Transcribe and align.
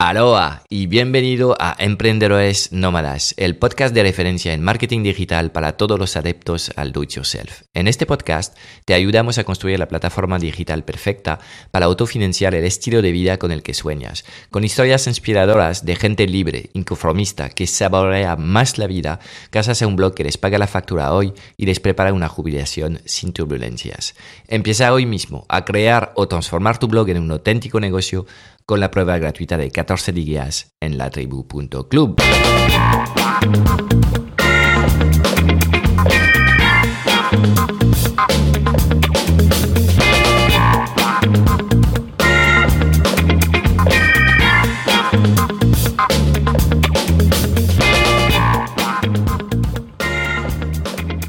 Aloha 0.00 0.62
y 0.68 0.86
bienvenido 0.86 1.56
a 1.58 1.74
Emprendedores 1.76 2.70
Nómadas, 2.70 3.34
el 3.36 3.56
podcast 3.56 3.92
de 3.92 4.04
referencia 4.04 4.54
en 4.54 4.62
marketing 4.62 5.02
digital 5.02 5.50
para 5.50 5.72
todos 5.76 5.98
los 5.98 6.16
adeptos 6.16 6.70
al 6.76 6.92
do 6.92 7.02
it 7.02 7.10
yourself. 7.10 7.62
En 7.74 7.88
este 7.88 8.06
podcast 8.06 8.56
te 8.84 8.94
ayudamos 8.94 9.38
a 9.38 9.44
construir 9.44 9.76
la 9.76 9.88
plataforma 9.88 10.38
digital 10.38 10.84
perfecta 10.84 11.40
para 11.72 11.86
autofinanciar 11.86 12.54
el 12.54 12.64
estilo 12.64 13.02
de 13.02 13.10
vida 13.10 13.40
con 13.40 13.50
el 13.50 13.64
que 13.64 13.74
sueñas, 13.74 14.24
con 14.50 14.62
historias 14.62 15.08
inspiradoras 15.08 15.84
de 15.84 15.96
gente 15.96 16.28
libre, 16.28 16.70
inconformista, 16.74 17.48
que 17.48 17.66
saborea 17.66 18.36
más 18.36 18.78
la 18.78 18.86
vida 18.86 19.18
gracias 19.50 19.82
a 19.82 19.88
un 19.88 19.96
blog 19.96 20.14
que 20.14 20.22
les 20.22 20.38
paga 20.38 20.58
la 20.58 20.68
factura 20.68 21.12
hoy 21.12 21.32
y 21.56 21.66
les 21.66 21.80
prepara 21.80 22.12
una 22.12 22.28
jubilación 22.28 23.00
sin 23.04 23.32
turbulencias. 23.32 24.14
Empieza 24.46 24.92
hoy 24.92 25.06
mismo 25.06 25.44
a 25.48 25.64
crear 25.64 26.12
o 26.14 26.28
transformar 26.28 26.78
tu 26.78 26.86
blog 26.86 27.08
en 27.08 27.18
un 27.18 27.32
auténtico 27.32 27.80
negocio 27.80 28.26
con 28.68 28.80
la 28.80 28.90
prueba 28.90 29.16
gratuita 29.16 29.56
de 29.56 29.70
14 29.70 30.12
días 30.12 30.74
en 30.78 30.98
latribu.club. 30.98 32.16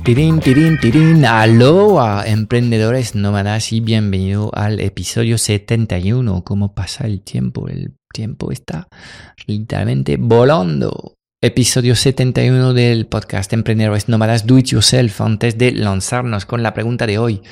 Tirín, 0.10 0.40
tirín, 0.40 0.80
tirín, 0.80 1.24
aloha, 1.24 2.24
emprendedores 2.26 3.14
nómadas 3.14 3.72
y 3.72 3.80
bienvenido 3.80 4.50
al 4.56 4.80
episodio 4.80 5.38
71. 5.38 6.44
¿Cómo 6.44 6.74
pasa 6.74 7.06
el 7.06 7.22
tiempo? 7.22 7.68
El 7.68 7.94
tiempo 8.12 8.52
está 8.52 8.88
literalmente 9.46 10.18
volando. 10.18 11.14
Episodio 11.44 11.96
71 11.96 12.74
del 12.74 13.06
podcast 13.06 13.54
Emprendedores 13.54 14.10
Nómadas 14.10 14.48
Do 14.48 14.58
It 14.58 14.70
Yourself. 14.70 15.22
Antes 15.22 15.60
de 15.60 15.74
lanzarnos 15.74 16.48
con 16.48 16.64
la 16.64 16.74
pregunta 16.74 17.06
de 17.06 17.20
hoy, 17.20 17.44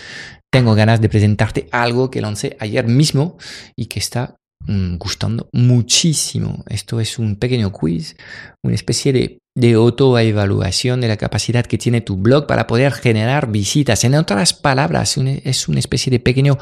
tengo 0.51 0.73
ganas 0.73 0.99
de 0.99 1.09
presentarte 1.09 1.69
algo 1.71 2.09
que 2.09 2.21
lancé 2.21 2.57
ayer 2.59 2.87
mismo 2.87 3.37
y 3.75 3.85
que 3.85 3.99
está 3.99 4.35
mm, 4.65 4.95
gustando 4.95 5.47
muchísimo. 5.53 6.63
Esto 6.69 6.99
es 7.01 7.19
un 7.19 7.35
pequeño 7.35 7.71
quiz, 7.71 8.17
una 8.63 8.73
especie 8.73 9.13
de 9.13 9.37
de 9.57 9.73
autoevaluación 9.73 11.01
de 11.01 11.07
la 11.07 11.17
capacidad 11.17 11.65
que 11.65 11.79
tiene 11.79 12.01
tu 12.01 12.15
blog 12.15 12.45
para 12.45 12.67
poder 12.67 12.91
generar 12.93 13.49
visitas. 13.49 14.03
En 14.03 14.13
otras 14.13 14.53
palabras, 14.53 15.17
es 15.17 15.67
una 15.67 15.79
especie 15.79 16.11
de 16.11 16.19
pequeño 16.19 16.59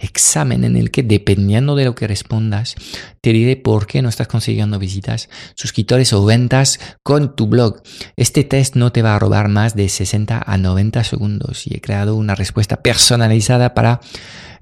examen 0.00 0.64
en 0.64 0.74
el 0.74 0.90
que 0.90 1.02
dependiendo 1.02 1.76
de 1.76 1.84
lo 1.84 1.94
que 1.94 2.06
respondas, 2.06 2.74
te 3.20 3.34
diré 3.34 3.56
por 3.56 3.86
qué 3.86 4.00
no 4.00 4.08
estás 4.08 4.28
consiguiendo 4.28 4.78
visitas, 4.78 5.28
suscriptores 5.56 6.14
o 6.14 6.24
ventas 6.24 6.80
con 7.02 7.36
tu 7.36 7.48
blog. 7.48 7.82
Este 8.16 8.44
test 8.44 8.76
no 8.76 8.92
te 8.92 9.02
va 9.02 9.14
a 9.14 9.18
robar 9.18 9.48
más 9.48 9.76
de 9.76 9.86
60 9.90 10.42
a 10.46 10.56
90 10.56 11.04
segundos 11.04 11.66
y 11.66 11.76
he 11.76 11.82
creado 11.82 12.16
una 12.16 12.34
respuesta 12.34 12.78
personalizada 12.78 13.74
para 13.74 14.00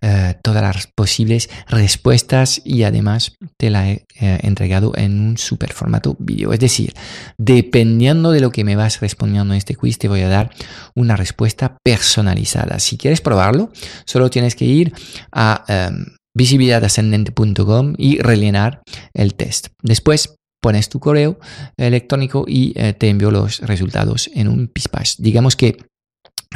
eh, 0.02 0.34
todas 0.42 0.62
las 0.62 0.86
posibles 0.86 1.48
respuestas 1.68 2.60
y 2.64 2.82
además 2.82 3.32
te 3.58 3.70
la 3.70 3.90
he 3.90 4.06
eh, 4.20 4.38
entregado 4.42 4.92
en 4.96 5.20
un 5.20 5.38
super 5.38 5.72
formato 5.72 6.16
vídeo. 6.18 6.52
Es 6.52 6.60
decir, 6.60 6.94
dependiendo 7.38 8.30
de 8.30 8.40
lo 8.40 8.50
que 8.50 8.64
me 8.64 8.76
vas 8.76 9.00
respondiendo 9.00 9.52
en 9.54 9.58
este 9.58 9.74
quiz, 9.74 9.98
te 9.98 10.08
voy 10.08 10.22
a 10.22 10.28
dar 10.28 10.50
una 10.94 11.16
respuesta 11.16 11.76
personalizada. 11.82 12.78
Si 12.78 12.96
quieres 12.96 13.20
probarlo, 13.20 13.70
solo 14.04 14.30
tienes 14.30 14.54
que 14.54 14.64
ir 14.64 14.92
a 15.32 15.64
em, 15.68 16.06
visibilidadascendente.com 16.34 17.94
y 17.96 18.18
rellenar 18.18 18.82
el 19.14 19.34
test. 19.34 19.68
Después 19.82 20.36
pones 20.62 20.88
tu 20.88 20.98
correo 20.98 21.38
electrónico 21.76 22.44
y 22.46 22.72
eh, 22.76 22.92
te 22.92 23.08
envío 23.08 23.30
los 23.30 23.60
resultados 23.60 24.28
en 24.34 24.48
un 24.48 24.68
Pispash. 24.68 25.16
Digamos 25.18 25.56
que 25.56 25.76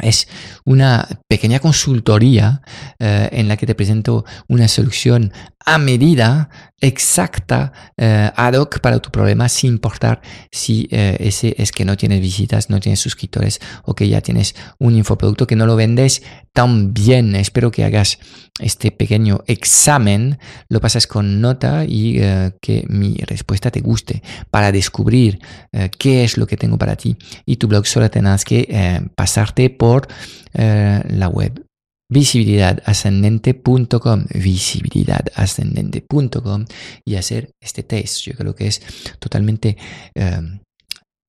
es 0.01 0.27
una 0.63 1.07
pequeña 1.27 1.59
consultoría 1.59 2.61
eh, 2.99 3.29
en 3.31 3.47
la 3.47 3.57
que 3.57 3.65
te 3.65 3.75
presento 3.75 4.25
una 4.47 4.67
solución 4.67 5.33
a 5.65 5.77
medida 5.77 6.49
exacta, 6.81 7.71
eh, 7.95 8.31
ad 8.35 8.55
hoc 8.55 8.79
para 8.79 8.99
tu 8.99 9.11
problema, 9.11 9.47
sin 9.47 9.73
importar 9.73 10.21
si 10.51 10.87
eh, 10.91 11.15
ese 11.19 11.55
es 11.57 11.71
que 11.71 11.85
no 11.85 11.95
tienes 11.95 12.19
visitas, 12.19 12.69
no 12.69 12.79
tienes 12.79 12.99
suscriptores 12.99 13.61
o 13.83 13.93
que 13.93 14.09
ya 14.09 14.21
tienes 14.21 14.55
un 14.79 14.95
infoproducto 14.95 15.45
que 15.45 15.55
no 15.55 15.67
lo 15.67 15.75
vendes 15.75 16.23
tan 16.53 16.93
bien. 16.93 17.35
Espero 17.35 17.71
que 17.71 17.85
hagas 17.85 18.17
este 18.59 18.91
pequeño 18.91 19.43
examen, 19.45 20.39
lo 20.69 20.81
pasas 20.81 21.05
con 21.05 21.39
nota 21.39 21.85
y 21.85 22.17
eh, 22.19 22.51
que 22.59 22.83
mi 22.89 23.15
respuesta 23.17 23.69
te 23.69 23.81
guste 23.81 24.23
para 24.49 24.71
descubrir 24.71 25.39
qué 25.97 26.23
es 26.23 26.37
lo 26.37 26.47
que 26.47 26.57
tengo 26.57 26.77
para 26.77 26.95
ti. 26.95 27.15
Y 27.45 27.57
tu 27.57 27.67
blog 27.67 27.85
solo 27.85 28.09
tendrás 28.09 28.43
que 28.43 29.09
pasarte 29.15 29.69
por 29.69 30.07
la 30.53 31.27
web 31.29 31.70
visibilidadascendente.com, 32.11 34.25
visibilidadascendente.com 34.33 36.65
y 37.05 37.15
hacer 37.15 37.51
este 37.61 37.83
test. 37.83 38.25
Yo 38.25 38.33
creo 38.33 38.53
que 38.53 38.67
es 38.67 38.81
totalmente 39.17 39.77
em, 40.13 40.59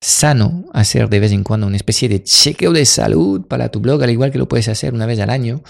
sano 0.03 0.65
hacer 0.75 1.09
de 1.09 1.21
vez 1.21 1.31
en 1.33 1.45
cuando 1.45 1.69
una 1.69 1.77
especie 1.77 2.09
de 2.09 2.25
chequeo 2.25 2.73
de 2.73 2.85
salud 2.85 3.47
para 3.47 3.71
tu 3.71 3.79
blog, 3.81 4.03
al 4.03 4.11
igual 4.11 4.33
que 4.33 4.39
lo 4.39 4.49
puedes 4.49 4.67
hacer 4.69 4.93
una 4.93 5.07
vez 5.07 5.21
al 5.21 5.31
año, 5.31 5.63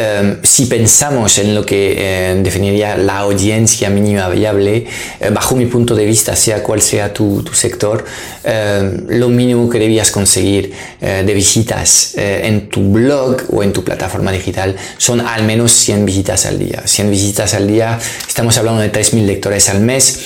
Em, 0.00 0.38
si 0.42 0.64
pensamos 0.64 1.36
en 1.36 1.54
lo 1.54 1.66
que 1.66 1.94
eh, 1.98 2.40
definiría 2.42 2.96
la 2.96 3.18
audiencia 3.18 3.90
mínima 3.90 4.30
viable, 4.30 4.86
eh, 5.20 5.28
bajo 5.30 5.54
mi 5.54 5.66
punto 5.66 5.94
de 5.94 6.06
vista, 6.06 6.34
sea 6.34 6.62
cual 6.62 6.80
sea 6.80 7.12
tu, 7.12 7.44
sector, 7.52 8.06
em, 8.42 9.04
lo 9.08 9.28
mínimo 9.28 9.68
que 9.68 9.78
debías 9.78 10.10
conseguir 10.10 10.72
eh, 11.02 11.22
de 11.26 11.34
visitas 11.34 12.14
en 12.16 12.68
tu 12.68 12.92
blog 12.92 13.42
o 13.50 13.62
en 13.62 13.72
tu 13.72 13.84
plataforma 13.84 14.32
digital 14.32 14.76
son 14.96 15.20
al 15.20 15.44
menos 15.44 15.72
100 15.72 16.06
visitas 16.06 16.46
al 16.46 16.58
día. 16.58 16.82
100 16.86 17.10
visitas 17.10 17.52
al 17.54 17.66
día, 17.66 17.98
estamos 18.26 18.56
hablando 18.56 18.80
de 18.80 18.90
3.000 18.90 19.26
lectores 19.26 19.68
al 19.68 19.80
mes 19.80 20.20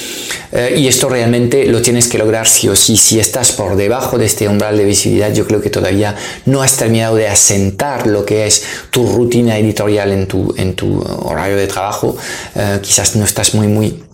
y 0.77 0.87
esto 0.87 1.09
realmente 1.09 1.67
lo 1.67 1.83
tienes 1.83 2.07
que 2.07 2.17
lograr 2.17 2.47
sí 2.47 2.69
o 2.69 2.77
sí. 2.77 2.97
Si 2.97 3.19
estás 3.19 3.51
por 3.51 3.75
debajo 3.75 4.19
de 4.19 4.27
este 4.27 4.47
umbral 4.47 4.77
de 4.77 4.85
visibilidad, 4.85 5.33
yo 5.35 5.47
creo 5.47 5.61
que 5.61 5.71
todavía 5.71 6.15
no 6.47 6.63
has 6.63 6.77
terminado 6.77 7.17
de 7.17 7.27
asentar 7.27 8.07
lo 8.07 8.25
que 8.25 8.47
es 8.47 8.63
tu 8.91 9.05
rutina 9.07 9.59
editorial 9.65 10.13
en 10.13 10.27
tu, 10.27 10.55
en 10.57 10.75
tu 10.75 11.01
horario 11.01 11.57
de 11.57 11.67
trabajo, 11.67 12.17
eh, 12.55 12.79
quizás 12.83 13.17
no 13.17 13.25
estás 13.25 13.55
muy, 13.55 13.67
muy 13.67 14.05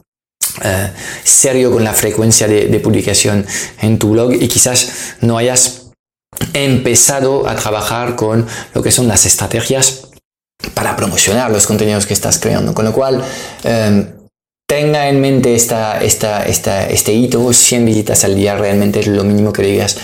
eh, 0.64 0.91
serio 1.25 1.70
con 1.70 1.85
la 1.85 1.93
frecuencia 1.93 2.49
de, 2.49 2.81
publicación 2.81 3.47
en 3.81 3.99
tu 3.99 4.11
blog 4.11 4.32
y 4.32 4.49
quizás 4.49 5.14
no 5.20 5.38
hayas 5.38 5.91
empezado 6.52 7.49
a 7.49 7.55
trabajar 7.55 8.17
con 8.17 8.47
lo 8.75 8.82
que 8.82 8.91
son 8.91 9.08
las 9.08 9.26
estrategias 9.26 10.08
para 10.75 10.97
promocionar 10.97 11.50
los 11.50 11.67
contenidos 11.67 12.06
que 12.06 12.14
estás 12.14 12.38
creando. 12.38 12.75
Con 12.75 12.85
lo 12.85 12.93
cual, 12.93 13.25
tenga 14.69 15.08
en 15.08 15.20
mente 15.20 15.56
esta, 15.56 16.00
esta, 16.00 16.44
esta, 16.46 16.87
este 16.88 17.12
hito, 17.12 17.53
100 17.53 17.85
visitas 17.85 18.23
al 18.23 18.37
día 18.37 18.56
realmente 18.56 19.00
es 19.00 19.08
lo 19.08 19.25
mínimo 19.25 19.53
que 19.53 19.62
debías 19.62 19.96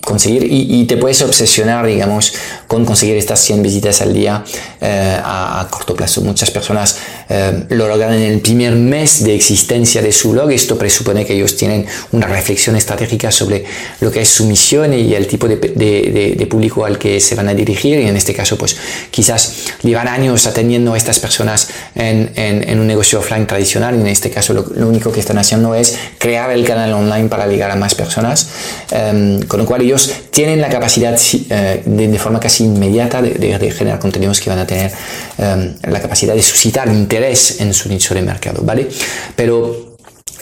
conseguir 0.00 0.46
y, 0.50 0.84
te 0.84 0.96
puedes 0.96 1.20
obsesionar, 1.22 1.86
digamos, 1.86 2.32
con 2.66 2.84
conseguir 2.84 3.16
estas 3.16 3.40
100 3.40 3.62
visitas 3.62 4.00
al 4.00 4.12
día 4.12 4.44
eh, 4.80 5.18
a, 5.22 5.66
corto 5.70 5.94
plazo. 5.94 6.20
Muchas 6.22 6.50
personas 6.50 6.98
eh, 7.28 7.64
lo 7.70 7.86
logran 7.86 8.14
en 8.14 8.32
el 8.32 8.40
primer 8.40 8.74
mes 8.74 9.22
de 9.22 9.34
existencia 9.34 10.02
de 10.02 10.12
su 10.12 10.30
blog. 10.30 10.50
Esto 10.50 10.76
presupone 10.76 11.24
que 11.24 11.34
ellos 11.34 11.56
tienen 11.56 11.86
una 12.12 12.26
reflexión 12.26 12.76
estratégica 12.76 13.30
sobre 13.30 13.64
lo 14.00 14.10
que 14.10 14.22
es 14.22 14.28
su 14.28 14.46
misión 14.46 14.92
y 14.94 15.14
el 15.14 15.26
tipo 15.26 15.46
de, 15.46 15.56
de, 15.56 16.46
público 16.46 16.84
al 16.84 16.98
que 16.98 17.20
se 17.20 17.34
van 17.34 17.48
a 17.48 17.54
dirigir. 17.54 18.00
Y 18.00 18.06
en 18.06 18.16
este 18.16 18.34
caso, 18.34 18.56
pues 18.56 18.76
quizás 19.10 19.54
llevan 19.82 20.08
años 20.08 20.46
atendiendo 20.46 20.94
a 20.94 20.96
estas 20.96 21.18
personas 21.18 21.68
en, 21.94 22.32
en, 22.36 22.80
un 22.80 22.86
negocio 22.86 23.18
offline 23.18 23.46
tradicional 23.46 23.94
y 23.96 24.00
en 24.00 24.06
este 24.06 24.30
caso 24.30 24.54
lo, 24.54 24.88
único 24.88 25.12
que 25.12 25.20
están 25.20 25.38
haciendo 25.38 25.74
es 25.74 25.98
crear 26.18 26.50
el 26.50 26.64
canal 26.64 26.92
online 26.92 27.28
para 27.28 27.46
llegar 27.46 27.70
a 27.70 27.76
más 27.76 27.94
personas. 27.94 28.48
Em, 28.90 29.42
con 29.42 29.60
lo 29.60 29.66
cual 29.66 29.82
tienen 30.30 30.60
la 30.60 30.68
capacidad 30.68 31.18
eh, 31.50 31.82
de, 31.84 32.18
forma 32.18 32.40
casi 32.40 32.64
inmediata 32.64 33.22
de, 33.22 33.70
generar 33.70 33.98
contenidos 33.98 34.40
que 34.40 34.50
van 34.50 34.58
a 34.58 34.66
tener 34.66 34.92
em, 35.38 35.74
la 35.82 36.00
capacidad 36.00 36.34
de 36.34 36.42
suscitar 36.42 36.88
interés 36.88 37.60
en 37.60 37.72
su 37.74 37.88
nicho 37.88 38.14
de 38.14 38.22
mercado, 38.22 38.62
¿vale? 38.62 38.88
Pero 39.36 39.90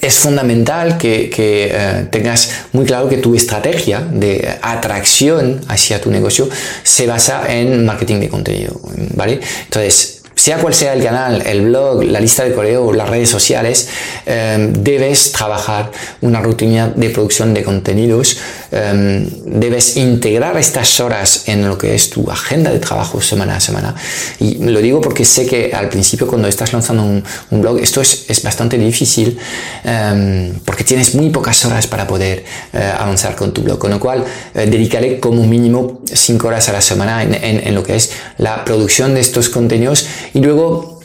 es 0.01 0.15
fundamental 0.15 0.97
que, 0.99 1.31
eh, 1.37 2.07
tengas 2.11 2.51
muy 2.73 2.85
claro 2.85 3.09
que 3.09 3.19
tu 3.19 3.35
estrategia 3.35 4.01
de 4.01 4.57
atracción 4.63 5.61
hacia 5.69 6.01
tu 6.01 6.11
negocio 6.11 6.49
se 6.83 7.07
basa 7.07 7.53
en 7.53 7.85
marketing 7.85 8.21
de 8.21 8.29
contenido, 8.29 8.81
¿vale? 9.15 9.41
Entonces, 9.65 10.18
sea 10.49 10.57
cual 10.57 10.73
sea 10.73 10.95
el 10.95 11.05
canal, 11.05 11.43
el 11.45 11.61
blog, 11.61 12.05
la 12.05 12.21
lista 12.21 12.43
de 12.43 12.55
correo, 12.55 12.91
las 12.95 13.07
redes 13.07 13.29
sociales, 13.29 13.91
em, 14.25 14.73
debes 14.73 15.31
trabajar 15.31 15.91
una 16.23 16.41
rutina 16.41 16.91
de 16.97 17.11
producción 17.11 17.53
de 17.53 17.63
contenidos, 17.63 18.39
em, 18.73 19.29
debes 19.45 19.99
integrar 19.99 20.57
estas 20.57 21.01
horas 21.01 21.43
en 21.49 21.69
lo 21.69 21.77
que 21.77 21.95
es 21.95 22.09
tu 22.09 22.31
agenda 22.31 22.71
de 22.71 22.79
trabajo 22.79 23.21
semana 23.21 23.57
a 23.57 23.61
semana. 23.61 23.95
Y 24.41 24.55
lo 24.55 24.81
digo 24.81 25.03
porque 25.03 25.27
sé 25.27 25.45
que 25.45 25.71
al 25.75 25.91
principio 25.91 26.27
cuando 26.27 26.49
estás 26.49 26.73
lanzando 26.73 27.03
un, 27.03 27.23
blog, 27.51 27.79
esto 27.81 28.01
es, 28.01 28.25
es 28.29 28.43
bastante 28.43 28.79
difícil 28.79 29.39
em, 29.85 30.55
porque 30.65 30.83
tienes 30.83 31.15
muy 31.15 31.29
pocas 31.29 31.63
horas 31.67 31.87
para 31.87 32.07
poder 32.07 32.43
eh, 32.73 32.93
avanzar 32.99 33.37
con 33.37 33.53
tu 33.53 33.61
blog, 33.61 33.79
con 33.79 33.91
lo 33.91 34.01
cual 34.01 34.25
eh, 34.55 34.67
dedicaré 34.67 35.21
como 35.21 35.47
mínimo 35.47 36.01
5 36.11 36.49
horas 36.49 36.71
a 36.71 36.73
la 36.73 36.81
semana 36.81 37.23
en, 37.23 37.75
lo 37.75 37.83
que 37.83 37.97
es 37.97 38.13
la 38.39 38.65
producción 38.65 39.15
de 39.15 39.21
estos 39.21 39.51
contenidos 39.51 40.07
luego 40.41 40.99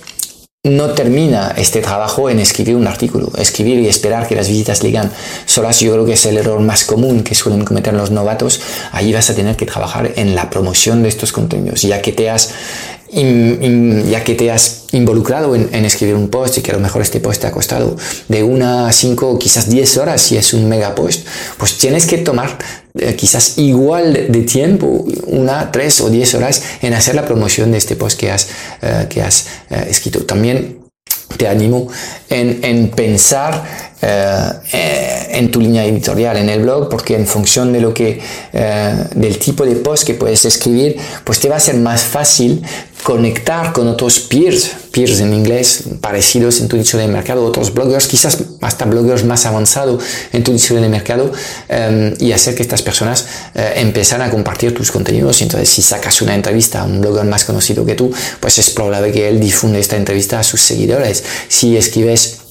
no 0.66 0.92
termina 0.92 1.54
este 1.58 1.82
trabajo 1.82 2.30
en 2.30 2.40
escribir 2.40 2.78
un 2.78 2.88
artículo. 2.88 3.30
Escribir 3.38 3.80
y 3.80 3.90
esperar 3.90 4.30
que 4.30 4.36
las 4.36 4.48
visitas 4.48 4.82
lleguen 4.82 5.12
solas, 5.46 5.82
yo 5.82 5.92
creo 5.92 6.06
que 6.06 6.14
es 6.14 6.26
el 6.26 6.38
error 6.38 6.62
más 6.62 6.86
común 6.86 7.22
que 7.24 7.36
suelen 7.36 7.66
cometer 7.66 7.94
los 7.94 8.12
novatos. 8.12 8.62
Allí 8.94 9.12
vas 9.12 9.30
a 9.30 9.36
tener 9.36 9.58
que 9.58 9.66
trabajar 9.66 10.14
en 10.16 10.36
la 10.36 10.50
promoción 10.50 11.04
de 11.04 11.10
estos 11.10 11.34
contenidos, 11.34 11.82
ya 11.82 12.02
que 12.02 12.14
te 12.14 12.30
has 12.30 12.54
ya 13.14 14.24
que 14.24 14.34
te 14.36 14.50
has 14.50 14.86
involucrado 14.92 15.56
en, 15.56 15.86
escribir 15.86 16.16
un 16.16 16.30
post 16.30 16.58
y 16.58 16.62
que 16.62 16.72
a 16.72 16.76
lo 16.76 16.80
mejor 16.80 17.02
este 17.02 17.20
post 17.20 17.42
te 17.42 17.48
ha 17.48 17.52
costado 17.52 17.96
de 18.28 18.44
una 18.44 18.88
a 18.88 18.94
cinco 18.94 19.30
o 19.30 19.40
quizás 19.40 19.70
diez 19.70 19.98
horas 19.98 20.22
si 20.22 20.38
es 20.38 20.54
un 20.54 20.68
mega 20.68 20.96
post, 20.96 21.28
pues 21.58 21.78
tienes 21.78 22.06
que 22.06 22.18
tomar 22.20 22.58
eh, 22.96 23.16
quizás 23.16 23.58
igual 23.58 24.14
de, 24.30 24.42
tiempo, 24.44 25.06
una, 25.26 25.72
tres 25.72 26.00
o 26.02 26.10
diez 26.10 26.36
horas 26.36 26.62
en 26.82 26.94
hacer 26.94 27.16
la 27.16 27.26
promoción 27.26 27.72
de 27.72 27.80
este 27.80 27.96
post 27.96 28.20
que 28.20 28.32
has, 28.32 28.50
eh, 28.82 29.08
que 29.10 29.22
has 29.22 29.48
eh, 29.70 29.88
escrito. 29.90 30.26
También 30.26 30.80
te 31.38 31.48
animo 31.48 31.88
en, 32.30 32.60
en 32.64 32.90
pensar 32.90 33.92
en 34.06 35.50
tu 35.50 35.62
línea 35.62 35.86
editorial 35.86 36.36
en 36.36 36.50
el 36.50 36.62
blog 36.62 36.90
porque 36.90 37.16
en 37.16 37.26
función 37.26 37.72
de 37.72 37.80
lo 37.80 37.94
que 37.94 38.20
del 39.16 39.40
tipo 39.40 39.66
de 39.66 39.78
post 39.78 40.06
que 40.06 40.14
puedes 40.14 40.44
escribir 40.44 40.98
pues 41.24 41.40
te 41.40 41.48
va 41.48 41.56
a 41.56 41.60
ser 41.62 41.76
más 41.76 42.04
fácil 42.04 42.62
conectar 43.04 43.74
con 43.74 43.88
otros 43.88 44.20
peers, 44.20 44.72
peers 44.92 45.20
en 45.20 45.34
inglés, 45.34 45.84
parecidos 46.02 46.62
en 46.62 46.68
tu 46.68 46.78
nicho 46.78 46.98
de 46.98 47.08
mercado, 47.08 47.46
otros 47.46 47.74
bloggers, 47.74 48.08
quizás 48.08 48.38
hasta 48.62 48.86
bloggers 48.86 49.24
más 49.24 49.46
avanzados 49.46 50.04
en 50.32 50.44
tu 50.44 50.52
nicho 50.52 50.76
de 50.76 50.88
mercado, 50.90 51.32
em, 51.68 52.14
y 52.20 52.32
hacer 52.32 52.56
que 52.56 52.64
estas 52.64 52.82
personas 52.82 53.26
empiezan 53.76 54.22
a 54.22 54.30
compartir 54.30 54.74
tus 54.74 54.92
contenidos. 54.92 55.42
Entonces, 55.42 55.70
si 55.70 55.82
sacas 55.82 56.22
una 56.22 56.36
entrevista 56.36 56.82
a 56.82 56.86
un 56.86 57.02
blogger 57.02 57.26
más 57.26 57.46
conocido 57.46 57.86
que 57.86 57.96
tú, 57.96 58.12
pues 58.40 58.58
es 58.58 58.70
probable 58.70 59.12
que 59.12 59.28
él 59.28 59.40
difunde 59.40 59.80
esta 59.80 59.96
entrevista 59.96 60.40
a 60.40 60.44
sus 60.44 60.62
seguidores. 60.62 61.24
Si 61.48 61.78
escribes 61.78 62.43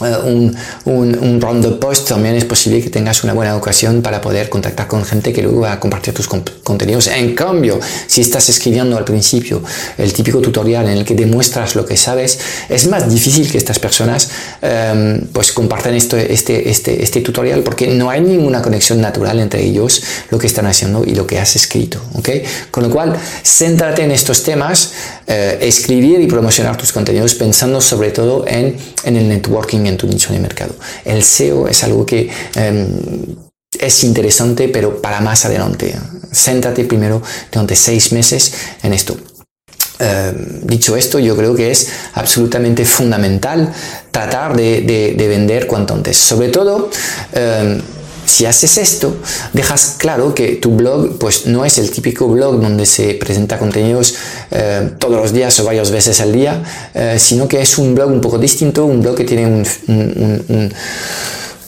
un, 0.00 0.56
un, 0.84 1.18
un, 1.18 1.78
post, 1.80 2.08
también 2.08 2.34
es 2.34 2.44
posible 2.44 2.82
que 2.82 2.90
tengas 2.90 3.22
una 3.24 3.32
buena 3.32 3.56
ocasión 3.56 4.02
para 4.02 4.20
poder 4.20 4.48
contactar 4.48 4.86
con 4.86 5.04
gente 5.04 5.32
que 5.32 5.42
luego 5.42 5.60
va 5.60 5.72
a 5.72 5.80
compartir 5.80 6.14
tus 6.14 6.28
contenidos. 6.28 7.06
En 7.08 7.34
cambio, 7.34 7.78
si 8.06 8.20
estás 8.20 8.48
escribiendo 8.48 8.96
al 8.96 9.04
principio 9.04 9.62
el 9.98 10.12
típico 10.12 10.40
tutorial 10.40 10.88
en 10.88 10.98
el 10.98 11.04
que 11.04 11.14
demuestras 11.14 11.74
lo 11.74 11.84
que 11.84 11.96
sabes, 11.96 12.38
es 12.68 12.86
más 12.88 13.12
difícil 13.12 13.50
que 13.50 13.58
estas 13.58 13.78
personas 13.78 14.30
em, 14.62 15.26
pues 15.32 15.52
compartan 15.52 15.94
esto, 15.94 16.16
este, 16.16 16.70
este, 16.70 17.02
este 17.02 17.20
tutorial 17.20 17.62
porque 17.62 17.88
no 17.88 18.10
hay 18.10 18.20
ninguna 18.20 18.62
conexión 18.62 19.00
natural 19.00 19.38
entre 19.40 19.62
ellos, 19.64 20.02
lo 20.30 20.38
que 20.38 20.46
están 20.46 20.66
haciendo 20.66 21.04
y 21.04 21.14
lo 21.14 21.26
que 21.26 21.38
has 21.38 21.56
escrito. 21.56 22.00
¿okay? 22.14 22.42
Con 22.70 22.84
lo 22.84 22.90
cual, 22.90 23.16
céntrate 23.44 24.02
en 24.02 24.10
estos 24.10 24.42
temas, 24.42 24.92
eh, 25.26 25.58
escribir 25.60 26.20
y 26.20 26.26
promocionar 26.26 26.76
tus 26.76 26.92
contenidos 26.92 27.34
pensando 27.34 27.80
sobre 27.80 28.10
todo 28.10 28.44
en, 28.46 28.76
en 29.04 29.16
el 29.16 29.28
networking 29.28 29.86
tu 29.96 30.06
nicho 30.06 30.32
de 30.32 30.38
mercado. 30.38 30.74
El 31.04 31.22
SEO 31.22 31.68
es 31.68 31.82
algo 31.84 32.04
que 32.04 32.30
em, 32.54 32.88
es 33.78 34.04
interesante, 34.04 34.68
pero 34.68 35.00
para 35.00 35.20
más 35.20 35.44
adelante. 35.44 35.94
Céntrate 36.32 36.84
primero 36.84 37.22
durante 37.50 37.76
seis 37.76 38.12
meses 38.12 38.52
en 38.82 38.92
esto. 38.92 39.16
Em, 39.98 40.60
dicho 40.62 40.96
esto, 40.96 41.18
yo 41.18 41.36
creo 41.36 41.54
que 41.54 41.70
es 41.70 41.88
absolutamente 42.14 42.84
fundamental 42.84 43.72
tratar 44.10 44.56
de, 44.56 45.14
vender 45.16 45.66
cuanto 45.66 45.94
antes. 45.94 46.16
Sobre 46.16 46.48
todo, 46.48 46.90
em, 47.32 47.80
si 48.30 48.46
haces 48.46 48.78
esto, 48.78 49.16
dejas 49.52 49.96
claro 49.98 50.34
que 50.34 50.56
tu 50.56 50.70
blog 50.70 51.18
pues 51.18 51.46
no 51.46 51.64
es 51.64 51.78
el 51.78 51.90
típico 51.90 52.28
blog 52.28 52.60
donde 52.60 52.86
se 52.86 53.14
presenta 53.14 53.58
contenidos 53.58 54.14
eh, 54.50 54.92
todos 54.98 55.20
los 55.20 55.32
días 55.32 55.58
o 55.60 55.64
varias 55.64 55.90
veces 55.90 56.20
al 56.20 56.32
día, 56.32 56.62
eh, 56.94 57.16
sino 57.18 57.48
que 57.48 57.60
es 57.60 57.76
un 57.78 57.94
blog 57.94 58.10
un 58.10 58.20
poco 58.20 58.38
distinto, 58.38 58.84
un 58.84 59.02
blog 59.02 59.16
que 59.16 59.24
tiene 59.24 59.64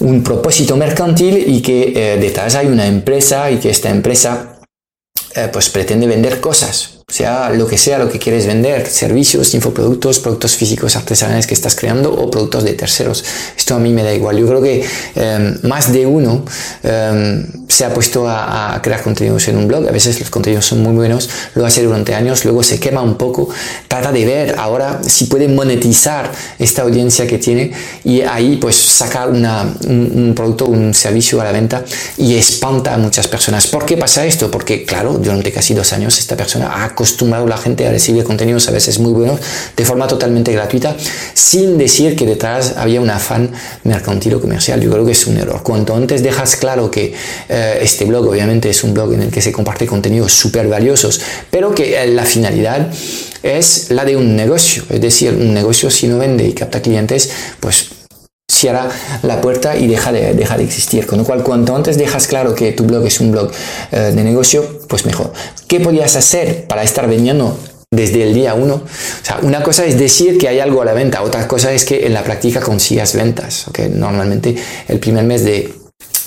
un, 0.00 0.22
propósito 0.24 0.76
mercantil 0.76 1.44
y 1.46 1.60
que 1.62 1.92
eh, 1.94 2.18
detrás 2.18 2.54
hay 2.54 2.66
una 2.66 2.86
empresa 2.86 3.50
y 3.50 3.58
que 3.58 3.70
esta 3.70 3.90
empresa 3.90 4.58
pues 5.52 5.70
pretende 5.70 6.06
vender 6.06 6.40
cosas 6.40 6.91
sea 7.12 7.50
lo 7.50 7.66
que 7.66 7.76
sea 7.76 7.98
lo 7.98 8.08
que 8.08 8.18
quieres 8.18 8.46
vender, 8.46 8.88
servicios, 8.88 9.52
infoproductos, 9.52 10.18
productos 10.18 10.56
físicos 10.56 10.96
artesanales 10.96 11.46
que 11.46 11.52
estás 11.52 11.74
creando 11.74 12.10
o 12.10 12.30
productos 12.30 12.64
de 12.64 12.72
terceros. 12.72 13.22
Esto 13.54 13.74
a 13.74 13.78
mí 13.78 13.92
me 13.92 14.02
da 14.02 14.14
igual. 14.14 14.38
Yo 14.38 14.46
creo 14.46 14.62
que 14.62 14.82
em, 15.14 15.58
más 15.68 15.92
de 15.92 16.06
uno 16.06 16.42
em, 16.82 17.46
se 17.68 17.84
ha 17.84 17.92
puesto 17.92 18.26
a, 18.26 18.80
crear 18.82 19.02
contenidos 19.02 19.46
en 19.48 19.58
un 19.58 19.68
blog. 19.68 19.86
A 19.86 19.92
veces 19.92 20.18
los 20.20 20.30
contenidos 20.30 20.64
son 20.64 20.82
muy 20.82 20.94
buenos, 20.94 21.28
lo 21.54 21.66
hace 21.66 21.82
durante 21.82 22.14
años, 22.14 22.46
luego 22.46 22.62
se 22.62 22.80
quema 22.80 23.02
un 23.02 23.18
poco. 23.18 23.50
Trata 23.88 24.10
de 24.10 24.24
ver 24.24 24.54
ahora 24.58 25.00
si 25.06 25.26
puede 25.26 25.48
monetizar 25.48 26.32
esta 26.58 26.80
audiencia 26.80 27.26
que 27.26 27.36
tiene 27.36 27.72
y 28.04 28.22
ahí 28.22 28.56
pues 28.56 29.02
un, 29.28 29.46
un 29.86 30.32
producto, 30.34 30.64
un 30.64 30.94
servicio 30.94 31.42
a 31.42 31.44
la 31.44 31.52
venta 31.52 31.84
y 32.16 32.36
espanta 32.36 32.94
a 32.94 32.96
muchas 32.96 33.28
personas. 33.28 33.66
¿Por 33.66 33.84
qué 33.84 33.98
pasa 33.98 34.24
esto? 34.24 34.50
Porque 34.50 34.86
claro, 34.86 35.18
durante 35.18 35.52
casi 35.52 35.74
dos 35.74 35.92
años 35.92 36.18
esta 36.18 36.36
persona 36.36 36.82
ha 36.82 36.94
acostumbrado 37.02 37.48
la 37.48 37.56
gente 37.56 37.84
a 37.84 37.90
recibir 37.90 38.22
contenidos 38.22 38.68
a 38.68 38.70
veces 38.70 39.00
muy 39.00 39.12
buenos 39.12 39.40
de 39.76 39.84
forma 39.84 40.06
totalmente 40.06 40.52
gratuita, 40.52 40.96
sin 41.34 41.76
decir 41.76 42.14
que 42.14 42.24
detrás 42.24 42.74
había 42.76 43.00
un 43.00 43.10
afán 43.10 43.50
mercantil 43.82 44.34
o 44.34 44.40
comercial. 44.40 44.80
Yo 44.80 44.88
creo 44.88 45.04
que 45.04 45.10
es 45.10 45.26
un 45.26 45.36
error. 45.36 45.64
Cuanto 45.64 45.96
antes 45.96 46.22
dejas 46.22 46.54
claro 46.54 46.92
que 46.92 47.12
eh, 47.48 47.78
este 47.82 48.04
blog 48.04 48.28
obviamente 48.28 48.70
es 48.70 48.84
un 48.84 48.94
blog 48.94 49.14
en 49.14 49.22
el 49.22 49.30
que 49.32 49.42
se 49.42 49.50
comparte 49.50 49.84
contenidos 49.84 50.32
súper 50.32 50.68
valiosos, 50.68 51.20
pero 51.50 51.74
que 51.74 52.00
eh, 52.00 52.06
la 52.06 52.24
finalidad 52.24 52.88
es 53.42 53.90
la 53.90 54.04
de 54.04 54.16
un 54.16 54.36
negocio. 54.36 54.84
Es 54.88 55.00
decir, 55.00 55.32
un 55.32 55.52
negocio 55.52 55.90
si 55.90 56.06
no 56.06 56.18
vende 56.18 56.46
y 56.46 56.52
capta 56.52 56.80
clientes, 56.80 57.30
pues 57.58 58.01
cierra 58.62 58.88
la 59.22 59.40
puerta 59.40 59.76
y 59.76 59.86
deja 59.88 60.12
de, 60.12 60.34
deja 60.34 60.56
de 60.56 60.64
existir. 60.64 61.06
Con 61.06 61.18
lo 61.18 61.24
cual, 61.24 61.42
cuanto 61.42 61.74
antes 61.74 61.98
dejas 61.98 62.26
claro 62.26 62.54
que 62.54 62.72
tu 62.72 62.84
blog 62.84 63.04
es 63.06 63.20
un 63.20 63.32
blog 63.32 63.50
eh, 63.90 64.12
de 64.14 64.24
negocio, 64.24 64.80
pues 64.88 65.04
mejor. 65.04 65.32
¿Qué 65.66 65.80
podías 65.80 66.16
hacer 66.16 66.66
para 66.66 66.82
estar 66.82 67.08
vendiendo 67.08 67.56
desde 67.90 68.22
el 68.22 68.32
día 68.32 68.54
uno. 68.54 68.76
O 68.76 69.24
sea, 69.24 69.38
una 69.42 69.62
cosa 69.62 69.84
es 69.84 69.98
decir 69.98 70.38
que 70.38 70.48
hay 70.48 70.60
algo 70.60 70.80
a 70.80 70.86
la 70.86 70.94
venta, 70.94 71.20
otra 71.22 71.46
cosa 71.46 71.72
es 71.74 71.84
que 71.84 72.06
en 72.06 72.14
la 72.14 72.24
práctica 72.24 72.60
consigas 72.60 73.14
ventas. 73.14 73.68
¿okay? 73.68 73.90
Normalmente 73.90 74.56
el 74.88 74.98
primer 74.98 75.24
mes 75.24 75.44
de, 75.44 75.74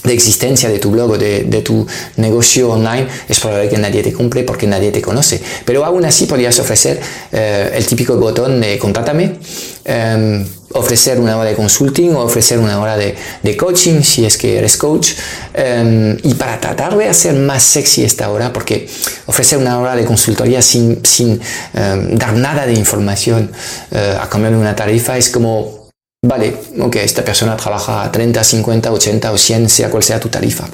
de 0.03 0.13
existencia 0.13 0.69
de 0.69 0.77
tu 0.77 0.91
blog 0.91 1.11
o 1.11 1.17
de, 1.17 1.43
de, 1.43 1.61
tu 1.61 1.87
negocio 2.17 2.69
online 2.69 3.07
es 3.27 3.39
probable 3.39 3.67
que 3.67 3.79
nadie 3.79 4.03
te 4.03 4.13
compre 4.13 4.43
porque 4.43 4.67
nadie 4.67 4.91
te 4.91 5.01
conoce. 5.01 5.41
Pero 5.65 5.83
aún 5.83 6.05
así 6.05 6.27
podrías 6.27 6.59
ofrecer 6.59 6.99
eh, 7.31 7.71
el 7.73 7.85
típico 7.87 8.15
botón 8.17 8.61
de 8.61 8.77
contrátame. 8.77 9.39
Eh, 9.85 10.45
ofrecer 10.75 11.19
una 11.19 11.37
hora 11.37 11.49
de 11.49 11.55
consulting 11.55 12.13
o 12.15 12.21
ofrecer 12.21 12.59
una 12.59 12.79
hora 12.79 12.97
de, 12.97 13.15
de 13.41 13.57
coaching 13.57 14.01
si 14.01 14.25
es 14.25 14.37
que 14.37 14.57
eres 14.57 14.77
coach. 14.77 15.13
Um, 15.53 16.17
y 16.23 16.33
para 16.35 16.59
tratar 16.59 16.97
de 16.97 17.07
hacer 17.07 17.33
más 17.33 17.63
sexy 17.63 18.03
esta 18.03 18.29
hora, 18.29 18.51
porque 18.51 18.87
ofrecer 19.25 19.57
una 19.57 19.79
hora 19.79 19.95
de 19.95 20.05
consultoría 20.05 20.61
sin, 20.61 21.03
sin 21.05 21.39
um, 21.73 22.17
dar 22.17 22.33
nada 22.33 22.65
de 22.65 22.73
información 22.73 23.51
uh, 23.91 24.21
a 24.21 24.29
cambio 24.29 24.51
de 24.51 24.57
una 24.57 24.75
tarifa 24.75 25.17
es 25.17 25.29
como, 25.29 25.89
vale, 26.25 26.55
ok, 26.79 26.97
esta 26.97 27.23
persona 27.23 27.55
trabaja 27.55 28.11
30, 28.11 28.43
50, 28.43 28.91
80 28.91 29.31
o 29.31 29.37
100, 29.37 29.69
sea 29.69 29.89
cual 29.89 30.03
sea 30.03 30.19
tu 30.19 30.29
tarifa 30.29 30.67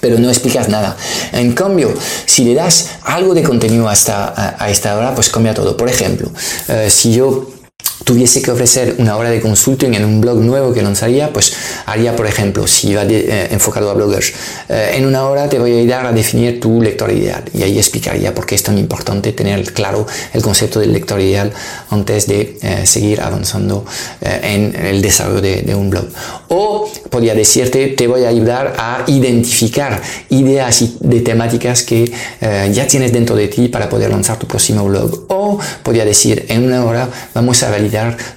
pero 0.00 0.18
no 0.18 0.30
explicas 0.30 0.68
nada. 0.68 0.96
En 1.32 1.52
cambio, 1.52 1.92
si 2.24 2.44
le 2.44 2.54
das 2.54 2.88
algo 3.02 3.34
de 3.34 3.42
contenido 3.42 3.86
hasta, 3.88 4.28
a, 4.28 4.64
a 4.64 4.70
esta 4.70 4.96
hora, 4.96 5.14
pues 5.14 5.28
cambia 5.28 5.52
todo. 5.52 5.76
Por 5.76 5.88
ejemplo, 5.88 6.28
uh, 6.28 6.88
si 6.90 7.12
yo 7.12 7.59
tuviese 8.04 8.42
que 8.42 8.50
ofrecer 8.50 8.96
una 8.98 9.16
hora 9.16 9.30
de 9.30 9.40
consulting 9.40 9.94
en 9.94 10.04
un 10.04 10.20
blog 10.20 10.38
nuevo 10.38 10.72
que 10.72 10.82
lanzaría, 10.82 11.32
pues 11.32 11.54
haría, 11.86 12.16
por 12.16 12.26
ejemplo, 12.26 12.66
si 12.66 12.94
va 12.94 13.04
de, 13.04 13.20
eh, 13.20 13.48
enfocado 13.50 13.90
a 13.90 13.94
bloggers, 13.94 14.32
eh, 14.68 14.92
en 14.94 15.06
una 15.06 15.24
hora 15.26 15.48
te 15.48 15.58
voy 15.58 15.72
a 15.72 15.78
ayudar 15.78 16.06
a 16.06 16.12
definir 16.12 16.60
tu 16.60 16.80
lector 16.80 17.10
ideal 17.12 17.44
y 17.54 17.62
ahí 17.62 17.78
explicaría 17.78 18.34
por 18.34 18.46
qué 18.46 18.54
es 18.54 18.62
tan 18.62 18.78
importante 18.78 19.32
tener 19.32 19.72
claro 19.72 20.06
el 20.32 20.42
concepto 20.42 20.80
del 20.80 20.92
lector 20.92 21.20
ideal 21.20 21.52
antes 21.90 22.26
de 22.26 22.58
eh, 22.62 22.86
seguir 22.86 23.20
avanzando 23.20 23.84
eh, 24.20 24.40
en 24.42 24.86
el 24.86 25.02
desarrollo 25.02 25.40
de, 25.40 25.62
de, 25.62 25.74
un 25.74 25.90
blog. 25.90 26.06
O 26.48 26.90
podría 27.10 27.34
decirte, 27.34 27.88
te 27.88 28.06
voy 28.06 28.24
a 28.24 28.28
ayudar 28.28 28.74
a 28.78 29.04
identificar 29.06 30.00
ideas 30.28 30.84
de 31.00 31.20
temáticas 31.20 31.82
que 31.82 32.12
eh, 32.40 32.70
ya 32.72 32.86
tienes 32.86 33.12
dentro 33.12 33.36
de 33.36 33.48
ti 33.48 33.68
para 33.68 33.88
poder 33.88 34.10
lanzar 34.10 34.38
tu 34.38 34.46
próximo 34.46 34.84
blog. 34.84 35.26
O 35.28 35.58
podría 35.82 36.04
decir, 36.04 36.46
en 36.48 36.64
una 36.64 36.84
hora 36.84 37.08
vamos 37.34 37.62
a 37.62 37.70
validar 37.70 37.89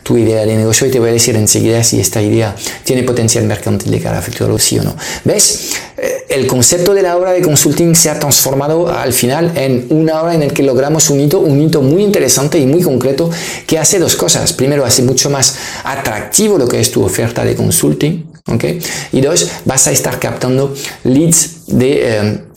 tu 0.04 0.18
idea 0.18 0.46
de 0.46 0.56
negocio 0.56 0.88
y 0.88 0.92
te 0.92 1.00
voy 1.00 1.10
a 1.10 1.14
decir 1.14 1.36
enseguida 1.36 1.84
si 1.84 2.00
esta 2.00 2.22
idea 2.22 2.56
tiene 2.84 3.04
potencial 3.04 3.46
mercantil 3.46 3.92
de 3.92 4.00
cara 4.00 4.20
a 4.20 4.22
futuro, 4.22 4.58
sí 4.60 4.80
o 4.80 4.84
no. 4.84 4.96
¿Ves? 5.24 5.74
Eh, 5.98 6.26
el 6.30 6.48
concepto 6.48 6.94
de 6.94 7.02
la 7.02 7.16
hora 7.16 7.32
de 7.32 7.42
consulting 7.42 7.96
se 7.96 8.10
ha 8.10 8.20
transformado 8.20 8.90
al 8.90 9.14
final 9.14 9.52
en 9.56 9.88
una 9.90 10.22
hora 10.22 10.34
en 10.34 10.42
la 10.42 10.48
que 10.48 10.64
logramos 10.64 11.10
un 11.10 11.20
hito, 11.20 11.40
un 11.40 11.62
hito 11.62 11.82
muy 11.82 12.04
interesante 12.04 12.58
y 12.58 12.66
muy 12.66 12.82
concreto 12.82 13.30
que 13.68 13.78
hace 13.78 14.00
dos 14.00 14.16
cosas. 14.16 14.54
Primero, 14.54 14.86
hace 14.86 15.04
mucho 15.04 15.30
más 15.30 15.56
atractivo 15.84 16.58
lo 16.58 16.68
que 16.68 16.80
es 16.80 16.92
tu 16.92 17.04
oferta 17.04 17.44
de 17.46 17.56
consulting. 17.56 18.26
¿okay? 18.48 18.80
Y 19.12 19.22
dos, 19.22 19.50
vas 19.66 19.88
a 19.88 19.92
estar 19.92 20.20
captando 20.20 20.74
leads 21.04 21.68
de... 21.68 22.00
Eh, 22.02 22.53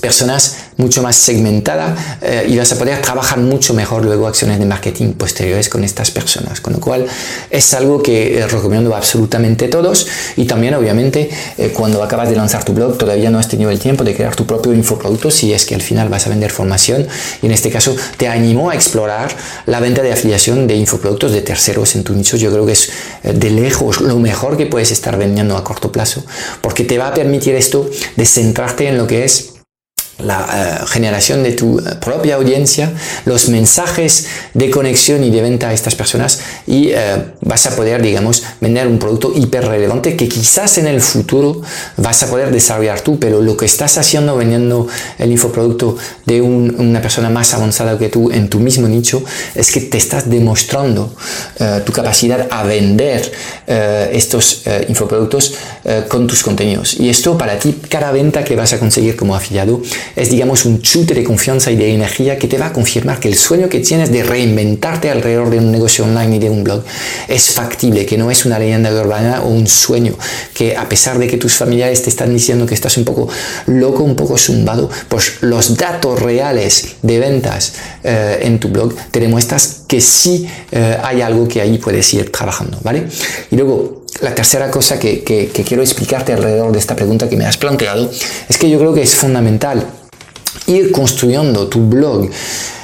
personas 0.00 0.56
mucho 0.76 1.02
más 1.02 1.16
segmentada 1.16 2.18
eh, 2.22 2.46
y 2.48 2.56
vas 2.56 2.72
a 2.72 2.78
poder 2.78 3.00
trabajar 3.02 3.38
mucho 3.38 3.74
mejor 3.74 4.04
luego 4.04 4.26
acciones 4.26 4.58
de 4.58 4.66
marketing 4.66 5.12
posteriores 5.12 5.68
con 5.68 5.84
estas 5.84 6.10
personas. 6.10 6.60
Con 6.60 6.74
lo 6.74 6.80
cual 6.80 7.06
es 7.50 7.74
algo 7.74 8.02
que 8.02 8.38
eh, 8.38 8.46
recomiendo 8.46 8.94
absolutamente 8.94 9.68
todos 9.68 10.06
y 10.36 10.44
también 10.44 10.74
obviamente 10.74 11.30
eh, 11.58 11.72
cuando 11.74 12.02
acabas 12.02 12.30
de 12.30 12.36
lanzar 12.36 12.64
tu 12.64 12.72
blog 12.72 12.98
todavía 12.98 13.30
no 13.30 13.38
has 13.38 13.48
tenido 13.48 13.70
el 13.70 13.78
tiempo 13.78 14.04
de 14.04 14.14
crear 14.14 14.36
tu 14.36 14.46
propio 14.46 14.72
infoproducto 14.72 15.30
si 15.30 15.52
es 15.52 15.66
que 15.66 15.74
al 15.74 15.82
final 15.82 16.08
vas 16.08 16.26
a 16.26 16.30
vender 16.30 16.50
formación 16.50 17.06
y 17.42 17.46
en 17.46 17.52
este 17.52 17.70
caso 17.70 17.96
te 18.16 18.28
animo 18.28 18.70
a 18.70 18.74
explorar 18.74 19.34
la 19.66 19.80
venta 19.80 20.02
de 20.02 20.12
afiliación 20.12 20.66
de 20.66 20.74
infoproductos 20.74 21.32
de 21.32 21.42
terceros 21.42 21.94
en 21.94 22.04
tu 22.04 22.14
nicho. 22.14 22.36
Yo 22.36 22.50
creo 22.50 22.66
que 22.66 22.72
es 22.72 22.90
eh, 23.22 23.32
de 23.32 23.50
lejos 23.50 24.00
lo 24.00 24.18
mejor 24.18 24.56
que 24.56 24.66
puedes 24.66 24.90
estar 24.90 25.16
vendiendo 25.16 25.56
a 25.56 25.64
corto 25.64 25.92
plazo 25.92 26.24
porque 26.60 26.84
te 26.84 26.98
va 26.98 27.08
a 27.08 27.14
permitir 27.14 27.54
esto 27.54 27.88
de 28.16 28.26
centrarte 28.26 28.88
en 28.88 28.98
lo 28.98 29.06
que 29.06 29.24
es 29.24 29.49
la 30.24 30.80
uh, 30.82 30.86
generación 30.86 31.42
de 31.42 31.52
tu 31.52 31.78
uh, 31.78 31.82
propia 32.00 32.36
audiencia, 32.36 32.92
los 33.24 33.48
mensajes 33.48 34.26
de 34.54 34.70
conexión 34.70 35.24
y 35.24 35.30
de 35.30 35.42
venta 35.42 35.68
a 35.68 35.72
estas 35.72 35.94
personas 35.94 36.40
y 36.66 36.92
uh, 36.92 36.96
vas 37.40 37.66
a 37.66 37.76
poder, 37.76 38.02
digamos, 38.02 38.42
vender 38.60 38.86
un 38.86 38.98
producto 38.98 39.32
hiper 39.34 39.66
relevante 39.66 40.16
que 40.16 40.28
quizás 40.28 40.78
en 40.78 40.86
el 40.86 41.00
futuro 41.00 41.62
vas 41.96 42.22
a 42.22 42.28
poder 42.28 42.50
desarrollar 42.50 43.00
tú, 43.00 43.18
pero 43.18 43.40
lo 43.40 43.56
que 43.56 43.66
estás 43.66 43.98
haciendo 43.98 44.36
vendiendo 44.36 44.86
el 45.18 45.30
infoproducto 45.30 45.96
de 46.26 46.40
un, 46.40 46.74
una 46.78 47.00
persona 47.00 47.30
más 47.30 47.54
avanzada 47.54 47.98
que 47.98 48.08
tú 48.08 48.30
en 48.30 48.48
tu 48.48 48.60
mismo 48.60 48.88
nicho 48.88 49.22
es 49.54 49.70
que 49.70 49.80
te 49.80 49.98
estás 49.98 50.28
demostrando 50.28 51.14
tu 51.84 51.92
capacidad 51.92 52.48
a 52.50 52.62
vender 52.64 53.30
estos 53.66 54.62
infoproductos 54.88 55.54
con 56.08 56.26
tus 56.26 56.42
contenidos. 56.42 56.94
Y 56.94 57.08
esto 57.08 57.36
para 57.36 57.58
ti, 57.58 57.80
cada 57.88 58.12
venta 58.12 58.44
que 58.44 58.56
vas 58.56 58.72
a 58.72 58.78
conseguir 58.78 59.16
como 59.16 59.34
afiliado, 59.34 59.80
es, 60.16 60.30
digamos, 60.30 60.64
un 60.64 60.80
chute 60.82 61.14
de 61.14 61.24
confianza 61.24 61.70
y 61.70 61.76
de 61.76 61.94
energía 61.94 62.38
que 62.38 62.48
te 62.48 62.58
va 62.58 62.66
a 62.66 62.72
confirmar 62.72 63.20
que 63.20 63.28
el 63.28 63.36
sueño 63.36 63.68
que 63.68 63.80
tienes 63.80 64.10
de 64.12 64.22
reinventarte 64.22 65.10
alrededor 65.10 65.50
de 65.50 65.58
un 65.58 65.70
negocio 65.70 66.04
online 66.04 66.36
y 66.36 66.38
de 66.38 66.50
un 66.50 66.64
blog 66.64 66.82
es 67.28 67.50
factible, 67.50 68.06
que 68.06 68.16
no 68.16 68.30
es 68.30 68.44
una 68.44 68.58
leyenda 68.58 68.92
urbana 68.92 69.42
o 69.42 69.48
un 69.48 69.66
sueño, 69.66 70.14
que 70.54 70.76
a 70.76 70.88
pesar 70.88 71.18
de 71.18 71.26
que 71.26 71.36
tus 71.36 71.54
familiares 71.54 72.02
te 72.02 72.10
están 72.10 72.32
diciendo 72.32 72.66
que 72.66 72.74
estás 72.74 72.96
un 72.96 73.04
poco 73.04 73.28
loco, 73.66 74.02
un 74.02 74.16
poco 74.16 74.36
zumbado, 74.36 74.90
pues 75.08 75.34
los 75.40 75.76
datos 75.76 76.20
reales 76.20 76.96
de 77.02 77.18
ventas 77.18 77.74
eh, 78.02 78.40
en 78.42 78.58
tu 78.58 78.68
blog 78.68 78.94
te 79.10 79.20
demuestras 79.20 79.82
que 79.86 80.00
sí 80.00 80.46
eh, 80.72 80.96
hay 81.02 81.20
algo 81.20 81.48
que 81.48 81.60
ahí 81.60 81.78
puedes 81.78 82.12
ir 82.14 82.30
trabajando, 82.30 82.78
¿vale? 82.82 83.06
Y 83.50 83.56
luego, 83.56 84.06
la 84.20 84.34
tercera 84.34 84.70
cosa 84.70 84.98
que, 84.98 85.22
quiero 85.66 85.82
explicarte 85.82 86.32
alrededor 86.32 86.72
de 86.72 86.78
esta 86.78 86.94
pregunta 86.94 87.28
que 87.28 87.36
me 87.36 87.46
has 87.46 87.56
planteado 87.56 88.10
es 88.48 88.58
que 88.58 88.68
yo 88.68 88.78
creo 88.78 88.92
que 88.92 89.02
es 89.02 89.14
fundamental 89.14 89.86
ir 90.66 90.92
construyendo 90.92 91.68
tu 91.68 91.80
blog 91.80 92.30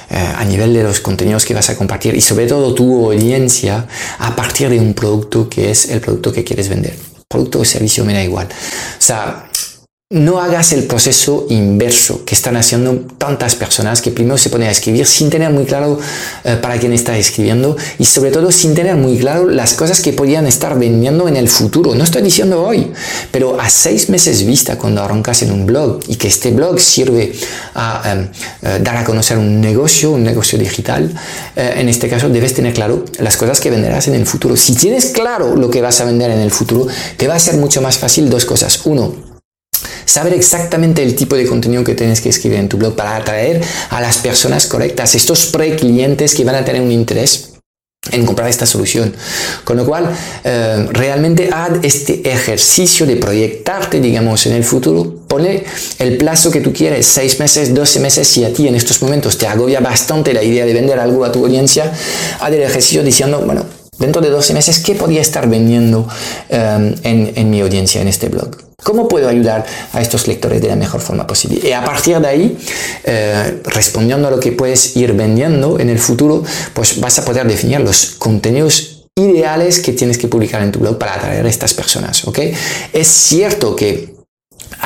eh, 0.08 0.32
a 0.36 0.44
nivel 0.44 0.72
de 0.72 0.82
los 0.82 1.00
contenidos 1.00 1.44
que 1.44 1.54
vas 1.54 1.68
a 1.70 1.76
compartir 1.76 2.14
y 2.14 2.20
sobre 2.20 2.46
todo 2.46 2.74
tu 2.74 3.06
audiencia 3.06 3.86
a 4.18 4.36
partir 4.36 4.68
de 4.68 4.78
un 4.78 4.94
producto 4.94 5.48
que 5.48 5.70
es 5.70 5.90
el 5.90 6.00
producto 6.00 6.32
que 6.32 6.44
quieres 6.44 6.68
vender. 6.68 6.94
Producto 7.28 7.60
o 7.60 7.64
servicio 7.64 8.04
me 8.04 8.12
da 8.12 8.22
igual. 8.22 8.46
O 8.46 9.02
sea, 9.02 9.45
no 10.08 10.40
hagas 10.40 10.72
el 10.72 10.84
proceso 10.84 11.48
inverso 11.50 12.24
que 12.24 12.36
están 12.36 12.56
haciendo 12.56 12.94
tantas 13.18 13.56
personas 13.56 14.00
que 14.00 14.12
primero 14.12 14.38
se 14.38 14.50
ponen 14.50 14.68
a 14.68 14.70
escribir 14.70 15.04
sin 15.04 15.30
tener 15.30 15.50
muy 15.50 15.64
claro 15.64 15.98
eh, 16.44 16.56
para 16.62 16.78
quién 16.78 16.92
está 16.92 17.18
escribiendo 17.18 17.76
y 17.98 18.04
sobre 18.04 18.30
todo 18.30 18.52
sin 18.52 18.76
tener 18.76 18.94
muy 18.94 19.18
claro 19.18 19.48
las 19.50 19.74
cosas 19.74 20.00
que 20.00 20.12
podían 20.12 20.46
estar 20.46 20.78
vendiendo 20.78 21.26
en 21.26 21.34
el 21.34 21.48
futuro. 21.48 21.96
No 21.96 22.04
estoy 22.04 22.22
diciendo 22.22 22.64
hoy, 22.64 22.92
pero 23.32 23.60
a 23.60 23.68
seis 23.68 24.08
meses 24.08 24.46
vista 24.46 24.78
cuando 24.78 25.02
arrancas 25.02 25.42
en 25.42 25.50
un 25.50 25.66
blog 25.66 25.98
y 26.06 26.14
que 26.14 26.28
este 26.28 26.52
blog 26.52 26.78
sirve 26.78 27.32
a 27.74 28.14
um, 28.14 28.20
uh, 28.22 28.82
dar 28.84 28.98
a 28.98 29.04
conocer 29.04 29.38
un 29.38 29.60
negocio, 29.60 30.12
un 30.12 30.22
negocio 30.22 30.56
digital, 30.56 31.12
uh, 31.12 31.60
en 31.60 31.88
este 31.88 32.08
caso 32.08 32.28
debes 32.28 32.54
tener 32.54 32.74
claro 32.74 33.04
las 33.18 33.36
cosas 33.36 33.58
que 33.58 33.70
venderás 33.70 34.06
en 34.06 34.14
el 34.14 34.24
futuro. 34.24 34.56
Si 34.56 34.76
tienes 34.76 35.06
claro 35.06 35.56
lo 35.56 35.68
que 35.68 35.82
vas 35.82 36.00
a 36.00 36.04
vender 36.04 36.30
en 36.30 36.38
el 36.38 36.52
futuro, 36.52 36.86
te 37.16 37.26
va 37.26 37.34
a 37.34 37.40
ser 37.40 37.56
mucho 37.56 37.82
más 37.82 37.98
fácil 37.98 38.30
dos 38.30 38.44
cosas. 38.44 38.82
Uno, 38.84 39.35
saber 40.06 40.32
exactamente 40.32 41.02
el 41.02 41.14
tipo 41.14 41.36
de 41.36 41.46
contenido 41.46 41.84
que 41.84 41.94
tienes 41.94 42.22
que 42.22 42.30
escribir 42.30 42.58
en 42.58 42.68
tu 42.68 42.78
blog 42.78 42.96
para 42.96 43.16
atraer 43.16 43.60
a 43.90 44.00
las 44.00 44.18
personas 44.18 44.66
correctas, 44.66 45.14
estos 45.14 45.46
pre-clientes 45.46 46.34
que 46.34 46.44
van 46.44 46.54
a 46.54 46.64
tener 46.64 46.80
un 46.80 46.92
interés 46.92 47.52
en 48.12 48.24
comprar 48.24 48.48
esta 48.48 48.66
solución. 48.66 49.14
Con 49.64 49.76
lo 49.76 49.84
cual, 49.84 50.08
eh, 50.44 50.86
realmente 50.92 51.50
haz 51.52 51.72
este 51.82 52.30
ejercicio 52.30 53.04
de 53.04 53.16
proyectarte, 53.16 54.00
digamos, 54.00 54.46
en 54.46 54.52
el 54.52 54.64
futuro. 54.64 55.22
Pone 55.26 55.64
el 55.98 56.16
plazo 56.16 56.50
que 56.50 56.60
tú 56.60 56.72
quieres, 56.72 57.06
6 57.06 57.40
meses, 57.40 57.74
12 57.74 58.00
meses, 58.00 58.28
si 58.28 58.44
a 58.44 58.52
ti 58.52 58.68
en 58.68 58.76
estos 58.76 59.02
momentos 59.02 59.38
te 59.38 59.46
agobia 59.46 59.80
bastante 59.80 60.32
la 60.32 60.42
idea 60.42 60.64
de 60.64 60.72
vender 60.72 60.98
algo 60.98 61.24
a 61.24 61.32
tu 61.32 61.44
audiencia, 61.44 61.92
haz 62.40 62.52
el 62.52 62.62
ejercicio 62.62 63.02
diciendo, 63.02 63.42
bueno, 63.44 63.66
dentro 63.98 64.22
de 64.22 64.30
12 64.30 64.54
meses, 64.54 64.78
¿qué 64.78 64.94
podría 64.94 65.20
estar 65.20 65.48
vendiendo 65.48 66.08
en, 66.48 66.94
en 67.02 67.50
mi 67.50 67.60
audiencia 67.60 68.00
en 68.00 68.08
este 68.08 68.28
blog? 68.28 68.65
¿Cómo 68.82 69.08
puedo 69.08 69.28
ayudar 69.28 69.64
a 69.92 70.02
estos 70.02 70.28
lectores 70.28 70.60
de 70.60 70.68
la 70.68 70.76
mejor 70.76 71.00
forma 71.00 71.26
posible? 71.26 71.66
Y 71.66 71.72
a 71.72 71.82
partir 71.82 72.20
de 72.20 72.28
ahí, 72.28 72.58
eh, 73.04 73.62
respondiendo 73.64 74.28
a 74.28 74.30
lo 74.30 74.38
que 74.38 74.52
puedes 74.52 74.96
ir 74.96 75.14
vendiendo 75.14 75.80
en 75.80 75.88
el 75.88 75.98
futuro, 75.98 76.44
pues 76.74 77.00
vas 77.00 77.18
a 77.18 77.24
poder 77.24 77.46
definir 77.46 77.80
los 77.80 78.16
contenidos 78.18 79.06
ideales 79.16 79.80
que 79.80 79.92
tienes 79.92 80.18
que 80.18 80.28
publicar 80.28 80.62
en 80.62 80.72
tu 80.72 80.78
blog 80.78 80.98
para 80.98 81.14
atraer 81.14 81.46
a 81.46 81.48
estas 81.48 81.72
personas, 81.72 82.26
¿ok? 82.26 82.38
Es 82.92 83.08
cierto 83.08 83.74
que 83.74 84.15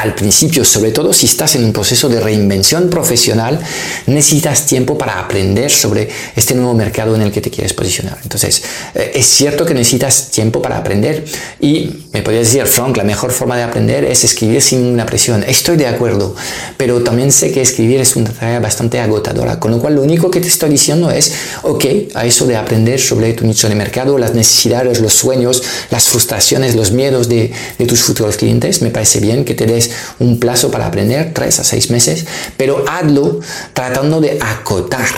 al 0.00 0.14
principio, 0.14 0.64
sobre 0.64 0.92
todo 0.92 1.12
si 1.12 1.26
estás 1.26 1.56
en 1.56 1.64
un 1.64 1.72
proceso 1.74 2.08
de 2.08 2.20
reinvención 2.20 2.88
profesional, 2.88 3.60
necesitas 4.06 4.64
tiempo 4.64 4.96
para 4.96 5.20
aprender 5.20 5.70
sobre 5.70 6.08
este 6.34 6.54
nuevo 6.54 6.72
mercado 6.72 7.14
en 7.14 7.20
el 7.20 7.30
que 7.30 7.42
te 7.42 7.50
quieres 7.50 7.74
posicionar. 7.74 8.18
Entonces, 8.22 8.62
eh, 8.94 9.12
es 9.14 9.26
cierto 9.26 9.66
que 9.66 9.74
necesitas 9.74 10.30
tiempo 10.30 10.62
para 10.62 10.78
aprender 10.78 11.24
y 11.60 12.06
me 12.12 12.22
podrías 12.22 12.46
decir, 12.46 12.64
Frank, 12.66 12.96
la 12.96 13.04
mejor 13.04 13.30
forma 13.30 13.58
de 13.58 13.62
aprender 13.62 14.04
es 14.04 14.24
escribir 14.24 14.62
sin 14.62 14.86
una 14.86 15.04
presión. 15.04 15.44
Estoy 15.46 15.76
de 15.76 15.86
acuerdo, 15.86 16.34
pero 16.78 17.02
también 17.02 17.30
sé 17.30 17.52
que 17.52 17.60
escribir 17.60 18.00
es 18.00 18.16
una 18.16 18.30
tarea 18.30 18.58
bastante 18.58 19.00
agotadora, 19.00 19.60
con 19.60 19.70
lo 19.70 19.80
cual 19.80 19.96
lo 19.96 20.02
único 20.02 20.30
que 20.30 20.40
te 20.40 20.48
estoy 20.48 20.70
diciendo 20.70 21.10
es, 21.10 21.34
ok, 21.62 21.84
a 22.14 22.24
eso 22.24 22.46
de 22.46 22.56
aprender 22.56 22.98
sobre 22.98 23.34
tu 23.34 23.44
nicho 23.44 23.68
de 23.68 23.74
mercado, 23.74 24.16
las 24.16 24.32
necesidades, 24.32 25.00
los 25.00 25.12
sueños, 25.12 25.62
las 25.90 26.08
frustraciones, 26.08 26.74
los 26.74 26.90
miedos 26.90 27.28
de, 27.28 27.52
de 27.78 27.86
tus 27.86 28.02
futuros 28.02 28.38
clientes, 28.38 28.80
me 28.80 28.90
parece 28.90 29.20
bien 29.20 29.44
que 29.44 29.52
te 29.54 29.66
des 29.66 29.89
un 30.18 30.38
plazo 30.38 30.70
para 30.70 30.86
aprender, 30.86 31.32
tres 31.34 31.60
a 31.60 31.64
seis 31.64 31.90
meses, 31.90 32.26
pero 32.56 32.84
hazlo 32.88 33.40
tratando 33.72 34.20
de 34.20 34.38
acotar 34.40 35.08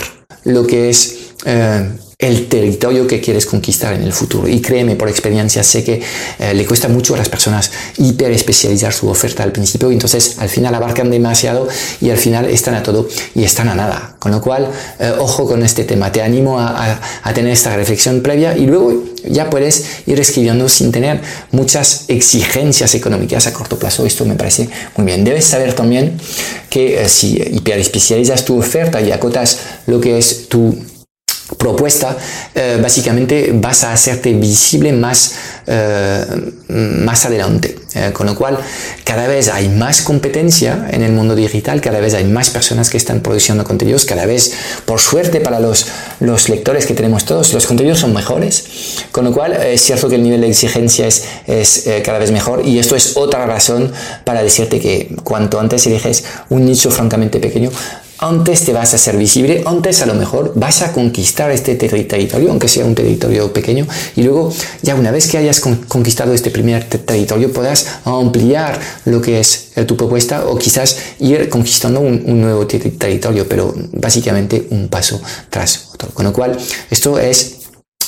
lo 0.43 0.65
que 0.67 0.89
es 0.89 1.33
eh, 1.45 1.89
el 2.23 2.47
territorio 2.47 3.05
que 3.05 3.19
quieres 3.19 3.45
conquistar 3.45 3.93
en 3.93 4.01
el 4.01 4.13
futuro. 4.13 4.47
Y 4.47 4.61
créeme, 4.61 4.95
por 4.95 5.09
experiencia, 5.09 5.61
sé 5.61 5.83
que 5.83 6.01
eh, 6.39 6.53
le 6.53 6.65
cuesta 6.65 6.87
mucho 6.87 7.15
a 7.15 7.17
las 7.17 7.27
personas 7.27 7.69
hiper 7.97 8.31
especializar 8.31 8.93
su 8.93 9.09
oferta 9.09 9.43
al 9.43 9.51
principio, 9.51 9.91
y 9.91 9.95
entonces 9.95 10.37
al 10.39 10.47
final 10.47 10.73
abarcan 10.73 11.11
demasiado 11.11 11.67
y 11.99 12.09
al 12.11 12.17
final 12.17 12.45
están 12.45 12.75
a 12.75 12.83
todo 12.83 13.09
y 13.35 13.43
están 13.43 13.67
a 13.67 13.75
nada. 13.75 14.15
Con 14.19 14.31
lo 14.31 14.39
cual, 14.39 14.69
eh, 14.99 15.11
ojo 15.19 15.45
con 15.45 15.63
este 15.63 15.83
tema. 15.83 16.13
Te 16.13 16.21
animo 16.21 16.59
a, 16.59 16.97
a, 17.23 17.33
tener 17.33 17.51
esta 17.51 17.75
reflexión 17.75 18.21
previa 18.21 18.55
y 18.57 18.67
luego 18.67 19.03
ya 19.27 19.49
puedes 19.49 19.85
ir 20.05 20.17
escribiendo 20.17 20.69
sin 20.69 20.93
tener 20.93 21.19
muchas 21.51 22.05
exigencias 22.07 22.95
económicas 22.95 23.47
a 23.47 23.53
corto 23.53 23.77
plazo. 23.77 24.05
Esto 24.05 24.23
me 24.23 24.35
parece 24.35 24.69
muy 24.95 25.05
bien. 25.05 25.25
Debes 25.25 25.43
saber 25.43 25.73
también 25.73 26.17
que 26.69 27.09
si 27.09 27.35
hiper 27.35 27.79
especializas 27.79 28.45
tu 28.45 28.57
oferta 28.57 29.01
y 29.01 29.11
acotas 29.11 29.59
lo 29.87 29.99
que 29.99 30.17
es 30.17 30.47
tu 30.47 30.73
propuesta, 31.57 32.17
eh, 32.55 32.79
básicamente 32.81 33.51
vas 33.53 33.83
a 33.83 33.93
hacerte 33.93 34.33
visible 34.33 34.91
más, 34.93 35.33
eh, 35.67 36.25
más 36.69 37.25
adelante. 37.25 37.77
Eh, 37.95 38.11
con 38.11 38.25
lo 38.25 38.35
cual, 38.35 38.57
cada 39.03 39.27
vez 39.27 39.49
hay 39.49 39.69
más 39.69 40.01
competencia 40.01 40.87
en 40.91 41.03
el 41.03 41.11
mundo 41.11 41.35
digital, 41.35 41.79
cada 41.79 41.99
vez 41.99 42.15
hay 42.15 42.23
más 42.23 42.49
personas 42.49 42.89
que 42.89 42.97
están 42.97 43.19
produciendo 43.19 43.63
contenidos, 43.63 44.05
cada 44.05 44.25
vez, 44.25 44.51
por 44.85 44.99
suerte 44.99 45.41
para 45.41 45.59
los, 45.59 45.85
los 46.19 46.49
lectores 46.49 46.87
que 46.87 46.95
tenemos 46.95 47.25
todos, 47.25 47.53
los 47.53 47.67
contenidos 47.67 47.99
son 47.99 48.13
mejores. 48.13 49.05
Con 49.11 49.25
lo 49.25 49.31
cual, 49.31 49.53
es 49.53 49.81
cierto 49.81 50.09
que 50.09 50.15
el 50.15 50.23
nivel 50.23 50.41
de 50.41 50.49
exigencia 50.49 51.05
es, 51.05 51.25
es 51.45 51.85
cada 52.03 52.17
vez 52.17 52.31
mejor 52.31 52.65
y 52.65 52.79
esto 52.79 52.95
es 52.95 53.15
otra 53.15 53.45
razón 53.45 53.91
para 54.23 54.41
decirte 54.41 54.79
que 54.79 55.15
cuanto 55.23 55.59
antes 55.59 55.85
eliges 55.85 56.23
un 56.49 56.65
nicho 56.65 56.89
francamente 56.89 57.39
pequeño, 57.39 57.69
antes 58.23 58.63
te 58.63 58.71
vas 58.71 58.93
a 58.93 58.97
ser 58.97 59.17
visible, 59.17 59.63
antes 59.65 60.01
a 60.01 60.05
lo 60.05 60.13
mejor 60.13 60.53
vas 60.55 60.81
a 60.81 60.93
conquistar 60.93 61.51
este 61.51 61.75
territorio, 61.75 62.49
aunque 62.49 62.69
sea 62.69 62.85
un 62.85 62.95
territorio 62.95 63.51
pequeño, 63.51 63.85
y 64.15 64.23
luego 64.23 64.51
ya 64.81 64.95
una 64.95 65.11
vez 65.11 65.27
que 65.27 65.37
hayas 65.37 65.59
conquistado 65.59 66.33
este 66.33 66.49
primer 66.49 66.85
territorio, 66.85 67.51
puedas 67.51 67.99
ampliar 68.05 68.79
lo 69.05 69.21
que 69.21 69.41
es 69.41 69.71
eh, 69.75 69.83
tu 69.83 69.97
propuesta 69.97 70.45
o 70.45 70.57
quizás 70.57 70.97
ir 71.19 71.49
conquistando 71.49 71.99
un, 71.99 72.23
un 72.25 72.41
nuevo 72.41 72.65
territorio, 72.65 73.45
pero 73.47 73.73
básicamente 73.91 74.67
un 74.69 74.87
paso 74.87 75.21
tras 75.49 75.89
otro. 75.93 76.09
Con 76.13 76.25
lo 76.25 76.31
cual, 76.31 76.57
esto 76.89 77.19
es 77.19 77.62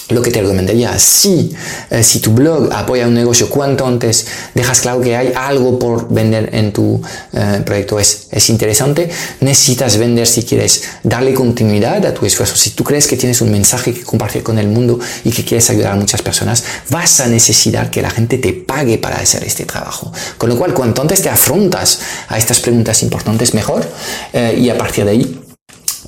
lo 0.09 0.21
que 0.21 0.29
te 0.29 0.41
recomendaría, 0.41 0.97
si, 0.99 1.51
eh, 1.89 2.03
si 2.03 2.19
tu 2.19 2.31
blog 2.31 2.71
apoya 2.71 3.07
un 3.07 3.15
negocio, 3.15 3.49
cuanto 3.49 3.87
antes 3.87 4.27
dejas 4.53 4.81
claro 4.81 5.01
que 5.01 5.15
hay 5.15 5.33
algo 5.35 5.79
por 5.79 6.13
vender 6.13 6.49
en 6.53 6.71
tu 6.71 7.01
eh, 7.33 7.61
proyecto. 7.65 7.99
Es, 7.99 8.27
es 8.31 8.49
interesante, 8.49 9.09
necesitas 9.39 9.97
vender 9.97 10.27
si 10.27 10.43
quieres 10.43 10.83
darle 11.03 11.33
continuidad 11.33 12.05
a 12.05 12.13
tu 12.13 12.25
esfuerzo, 12.25 12.55
si 12.55 12.71
tú 12.71 12.83
crees 12.83 13.07
que 13.07 13.17
tienes 13.17 13.41
un 13.41 13.51
mensaje 13.51 13.93
que 13.93 14.03
compartir 14.03 14.43
con 14.43 14.59
el 14.59 14.67
mundo 14.67 14.99
y 15.23 15.31
que 15.31 15.43
quieres 15.43 15.69
ayudar 15.71 15.93
a 15.93 15.95
muchas 15.95 16.21
personas, 16.21 16.63
vas 16.89 17.19
a 17.19 17.27
necesitar 17.27 17.89
que 17.89 18.01
la 18.01 18.11
gente 18.11 18.37
te 18.37 18.53
pague 18.53 18.99
para 18.99 19.17
hacer 19.17 19.43
este 19.43 19.65
trabajo. 19.65 20.11
Con 20.37 20.49
lo 20.49 20.57
cual, 20.57 20.73
cuanto 20.73 21.01
antes 21.01 21.21
te 21.21 21.29
afrontas 21.29 21.99
a 22.27 22.37
estas 22.37 22.59
preguntas 22.59 23.01
importantes, 23.01 23.53
mejor, 23.55 23.87
eh, 24.33 24.55
y 24.59 24.69
a 24.69 24.77
partir 24.77 25.05
de 25.05 25.11
ahí 25.11 25.44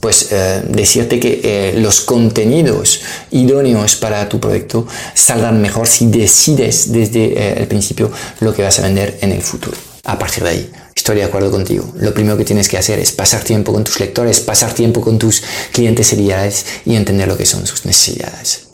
pues 0.07 0.31
eh, 0.31 0.63
decirte 0.69 1.19
que 1.19 1.41
eh, 1.43 1.73
los 1.75 1.99
contenidos 1.99 3.01
idóneos 3.29 3.97
para 3.97 4.29
tu 4.29 4.39
proyecto 4.39 4.87
saldrán 5.13 5.61
mejor 5.61 5.85
si 5.85 6.07
decides 6.07 6.93
desde 6.93 7.25
eh, 7.25 7.55
el 7.57 7.67
principio 7.67 8.09
lo 8.39 8.53
que 8.53 8.61
vas 8.61 8.79
a 8.79 8.83
vender 8.83 9.17
en 9.19 9.33
el 9.33 9.41
futuro. 9.41 9.75
A 10.05 10.17
partir 10.17 10.45
de 10.45 10.49
ahí, 10.49 10.71
estoy 10.95 11.17
de 11.17 11.25
acuerdo 11.25 11.51
contigo. 11.51 11.93
Lo 11.97 12.13
primero 12.13 12.37
que 12.37 12.45
tienes 12.45 12.69
que 12.69 12.77
hacer 12.77 12.99
es 12.99 13.11
pasar 13.11 13.43
tiempo 13.43 13.73
con 13.73 13.83
tus 13.83 13.99
lectores, 13.99 14.39
pasar 14.39 14.73
tiempo 14.73 15.01
con 15.01 15.19
tus 15.19 15.43
clientes 15.73 16.13
ideales 16.13 16.65
y 16.85 16.95
entender 16.95 17.27
lo 17.27 17.35
que 17.35 17.45
son 17.45 17.67
sus 17.67 17.85
necesidades. 17.85 18.69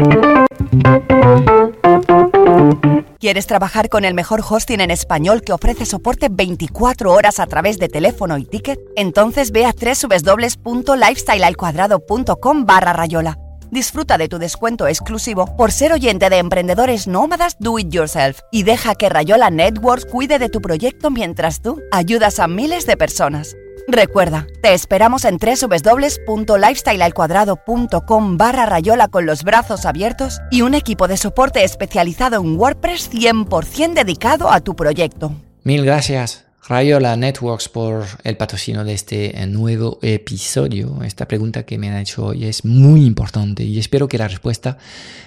¿Quieres 3.19 3.47
trabajar 3.47 3.89
con 3.89 4.05
el 4.05 4.13
mejor 4.13 4.43
hosting 4.47 4.81
en 4.81 4.91
español 4.91 5.41
que 5.41 5.53
ofrece 5.53 5.85
soporte 5.85 6.27
24 6.29 7.11
horas 7.11 7.39
a 7.39 7.47
través 7.47 7.79
de 7.79 7.87
teléfono 7.87 8.37
y 8.37 8.45
ticket? 8.45 8.77
Entonces 8.97 9.51
ve 9.51 9.65
a 9.65 9.73
www.lifestylealcuadrado.com 9.73 12.65
barra 12.65 12.91
rayola. 12.93 13.39
Disfruta 13.71 14.17
de 14.17 14.27
tu 14.27 14.39
descuento 14.39 14.87
exclusivo 14.87 15.55
por 15.55 15.71
ser 15.71 15.93
oyente 15.93 16.29
de 16.29 16.37
emprendedores 16.37 17.07
nómadas 17.07 17.55
Do 17.59 17.79
It 17.79 17.89
Yourself 17.89 18.41
y 18.51 18.63
deja 18.63 18.93
que 18.93 19.07
Rayola 19.09 19.49
Networks 19.49 20.05
cuide 20.05 20.37
de 20.37 20.49
tu 20.49 20.61
proyecto 20.61 21.09
mientras 21.09 21.61
tú 21.61 21.81
ayudas 21.91 22.39
a 22.39 22.47
miles 22.47 22.85
de 22.85 22.97
personas. 22.97 23.55
Recuerda, 23.87 24.47
te 24.61 24.73
esperamos 24.73 25.23
en 25.25 25.37
www.lifestylealcuadrado.com 25.37 28.37
barra 28.37 28.65
rayola 28.65 29.09
con 29.09 29.25
los 29.25 29.43
brazos 29.43 29.85
abiertos 29.85 30.39
y 30.51 30.61
un 30.61 30.73
equipo 30.73 31.07
de 31.07 31.17
soporte 31.17 31.63
especializado 31.63 32.41
en 32.41 32.57
WordPress 32.57 33.11
100% 33.11 33.93
dedicado 33.93 34.51
a 34.51 34.61
tu 34.61 34.75
proyecto. 34.75 35.33
Mil 35.63 35.85
gracias. 35.85 36.45
Rayola 36.65 37.17
Networks 37.17 37.67
por 37.67 38.05
el 38.23 38.37
patrocinio 38.37 38.85
de 38.85 38.93
este 38.93 39.37
eh, 39.37 39.47
nuevo 39.47 39.99
episodio. 40.01 41.03
Esta 41.03 41.27
pregunta 41.27 41.63
que 41.63 41.77
me 41.77 41.89
han 41.89 41.97
hecho 41.97 42.27
hoy 42.27 42.45
es 42.45 42.63
muy 42.63 43.05
importante 43.05 43.63
y 43.63 43.79
espero 43.79 44.07
que 44.07 44.17
la 44.17 44.29
respuesta 44.29 44.77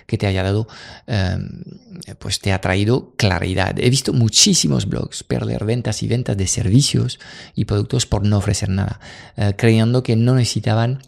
que 0.07 0.16
te 0.16 0.27
haya 0.27 0.42
dado 0.42 0.66
em, 1.07 1.62
pues 2.18 2.40
te 2.40 2.55
ha 2.55 2.61
traído 2.62 3.12
claridad. 3.18 3.79
He 3.79 3.90
visto 3.90 4.14
muchísimos 4.14 4.87
blogs 4.87 5.25
perder 5.25 5.66
ventas 5.66 6.03
y 6.03 6.09
ventas 6.09 6.38
de 6.38 6.46
servicios 6.46 7.20
y 7.55 7.66
productos 7.66 8.07
por 8.07 8.25
no 8.25 8.38
ofrecer 8.38 8.70
nada, 8.70 8.99
eh, 9.37 9.53
creyendo 9.59 10.03
que 10.03 10.16
no 10.16 10.37
necesitaban 10.37 11.03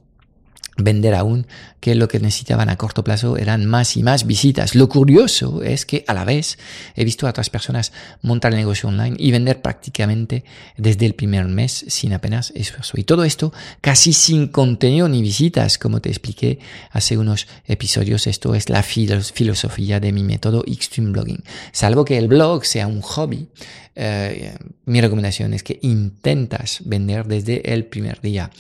vender 0.79 1.15
aún, 1.15 1.47
que 1.81 1.95
lo 1.95 2.09
que 2.09 2.21
necesitaban 2.21 2.69
a 2.71 2.77
corto 2.77 3.05
plazo 3.05 3.37
eran 3.37 3.67
más 3.67 3.97
y 3.97 4.03
más 4.03 4.27
visitas. 4.27 4.75
Lo 4.75 4.89
curioso 4.89 5.63
es 5.63 5.85
que 5.85 6.05
a 6.07 6.15
la 6.15 6.25
vez 6.25 6.59
he 6.95 7.05
visto 7.05 7.27
a 7.27 7.31
otras 7.31 7.51
personas 7.51 7.93
montar 8.23 8.53
el 8.53 8.59
negocio 8.59 8.89
online 8.89 9.17
y 9.19 9.31
vender 9.31 9.61
prácticamente 9.61 10.45
desde 10.77 11.07
el 11.07 11.15
primer 11.15 11.47
mes 11.47 11.85
sin 11.89 12.13
apenas 12.13 12.53
esfuerzo. 12.55 12.99
Y 12.99 13.05
todo 13.05 13.25
esto 13.25 13.53
casi 13.81 14.13
sin 14.13 14.49
contenido 14.49 15.09
ni 15.09 15.21
visitas, 15.23 15.79
como 15.79 16.01
te 16.01 16.09
expliqué 16.09 16.59
hace 16.91 17.19
unos 17.19 17.47
episodios. 17.67 18.27
Esto 18.27 18.55
es 18.55 18.69
la 18.69 18.83
filosofía 18.83 20.01
de 20.01 20.13
mi 20.13 20.23
método 20.23 20.65
Extreme 20.67 21.11
Blogging. 21.11 21.43
Salvo 21.73 22.05
que 22.05 22.19
el 22.19 22.29
blog 22.29 22.65
sea 22.65 22.87
un 22.87 23.03
hobby, 23.03 23.49
eh, 24.01 24.57
mi 24.85 25.01
recomendación 25.01 25.55
es 25.55 25.65
que 25.65 25.81
intentas 25.83 26.83
vender 26.85 27.27
desde 27.27 27.73
el 27.75 27.85
primer 27.85 28.21
día. 28.21 28.51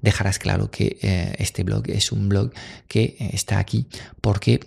Dejarás 0.00 0.38
claro 0.38 0.70
que 0.70 0.96
eh, 1.02 1.34
este 1.38 1.64
blog 1.64 1.90
es 1.90 2.12
un 2.12 2.30
blog 2.30 2.52
que 2.88 3.16
eh, 3.18 3.30
está 3.34 3.58
aquí 3.58 3.86
porque 4.22 4.60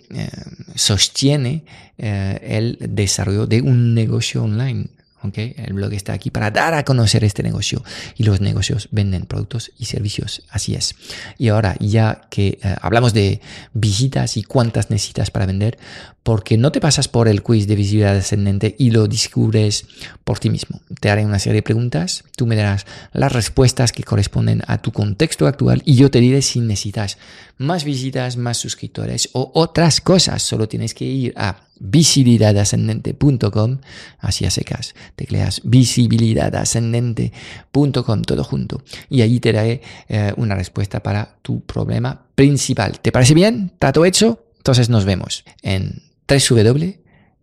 sostiene 0.76 1.64
el 1.98 2.78
desarrollo 2.80 3.46
de 3.46 3.60
un 3.60 3.94
negocio 3.94 4.44
online 4.44 4.88
el 5.22 5.72
blog 5.74 5.92
está 5.92 6.12
aquí 6.12 6.30
para 6.30 6.50
dar 6.50 6.74
a 6.74 6.84
conocer 6.84 7.24
este 7.24 7.42
negocio 7.42 7.82
y 8.16 8.24
los 8.24 8.40
negocios 8.40 8.88
venden 8.90 9.26
productos 9.26 9.72
y 9.78 9.84
servicios, 9.84 10.42
así 10.50 10.74
es. 10.74 10.94
Y 11.38 11.48
ahora, 11.48 11.76
ya 11.78 12.22
que 12.30 12.58
eh, 12.62 12.76
hablamos 12.80 13.12
de 13.12 13.40
visitas 13.72 14.36
y 14.36 14.42
cuántas 14.42 14.90
necesitas 14.90 15.30
para 15.30 15.46
vender, 15.46 15.78
porque 16.22 16.56
no 16.56 16.72
te 16.72 16.80
pasas 16.80 17.08
por 17.08 17.28
el 17.28 17.42
quiz 17.42 17.66
de 17.66 17.76
visibilidad 17.76 18.16
ascendente 18.16 18.74
y 18.78 18.90
lo 18.90 19.08
descubres 19.08 19.86
por 20.24 20.38
ti 20.38 20.50
mismo. 20.50 20.80
Te 21.00 21.10
haré 21.10 21.24
una 21.24 21.38
serie 21.38 21.56
de 21.56 21.62
preguntas, 21.62 22.24
tú 22.36 22.46
me 22.46 22.56
darás 22.56 22.86
las 23.12 23.32
respuestas 23.32 23.92
que 23.92 24.04
corresponden 24.04 24.62
a 24.66 24.78
tu 24.78 24.92
contexto 24.92 25.46
actual 25.46 25.82
y 25.84 25.96
yo 25.96 26.10
te 26.10 26.20
diré 26.20 26.42
si 26.42 26.60
necesitas 26.60 27.18
más 27.60 27.84
visitas, 27.84 28.36
más 28.36 28.56
suscriptores 28.56 29.28
o 29.32 29.52
otras 29.54 30.00
cosas. 30.00 30.42
Solo 30.42 30.66
tienes 30.68 30.94
que 30.94 31.04
ir 31.04 31.32
a 31.36 31.68
visibilidadascendente.com, 31.78 33.78
así 34.18 34.44
a 34.44 34.50
secas, 34.50 34.96
tecleas 35.14 35.60
visibilidadascendente.com 35.64 38.22
todo 38.22 38.42
junto 38.44 38.82
y 39.08 39.22
allí 39.22 39.40
te 39.40 39.52
daré 39.52 39.80
eh, 40.08 40.32
una 40.36 40.54
respuesta 40.54 41.02
para 41.02 41.38
tu 41.42 41.64
problema 41.64 42.26
principal. 42.34 43.00
¿Te 43.00 43.12
parece 43.12 43.32
bien? 43.34 43.72
¿Trato 43.78 44.04
hecho? 44.04 44.44
Entonces 44.58 44.90
nos 44.90 45.04
vemos 45.04 45.44
en 45.62 46.02
www 46.28 47.00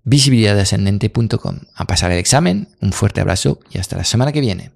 visibilidadascendente.com. 0.08 1.56
A 1.76 1.86
pasar 1.86 2.14
el 2.14 2.18
examen, 2.18 2.70
un 2.82 2.94
fuerte 2.94 3.20
abrazo 3.20 3.60
y 3.70 3.78
hasta 3.78 3.98
la 3.98 4.06
semana 4.06 4.32
que 4.32 4.40
viene. 4.40 4.72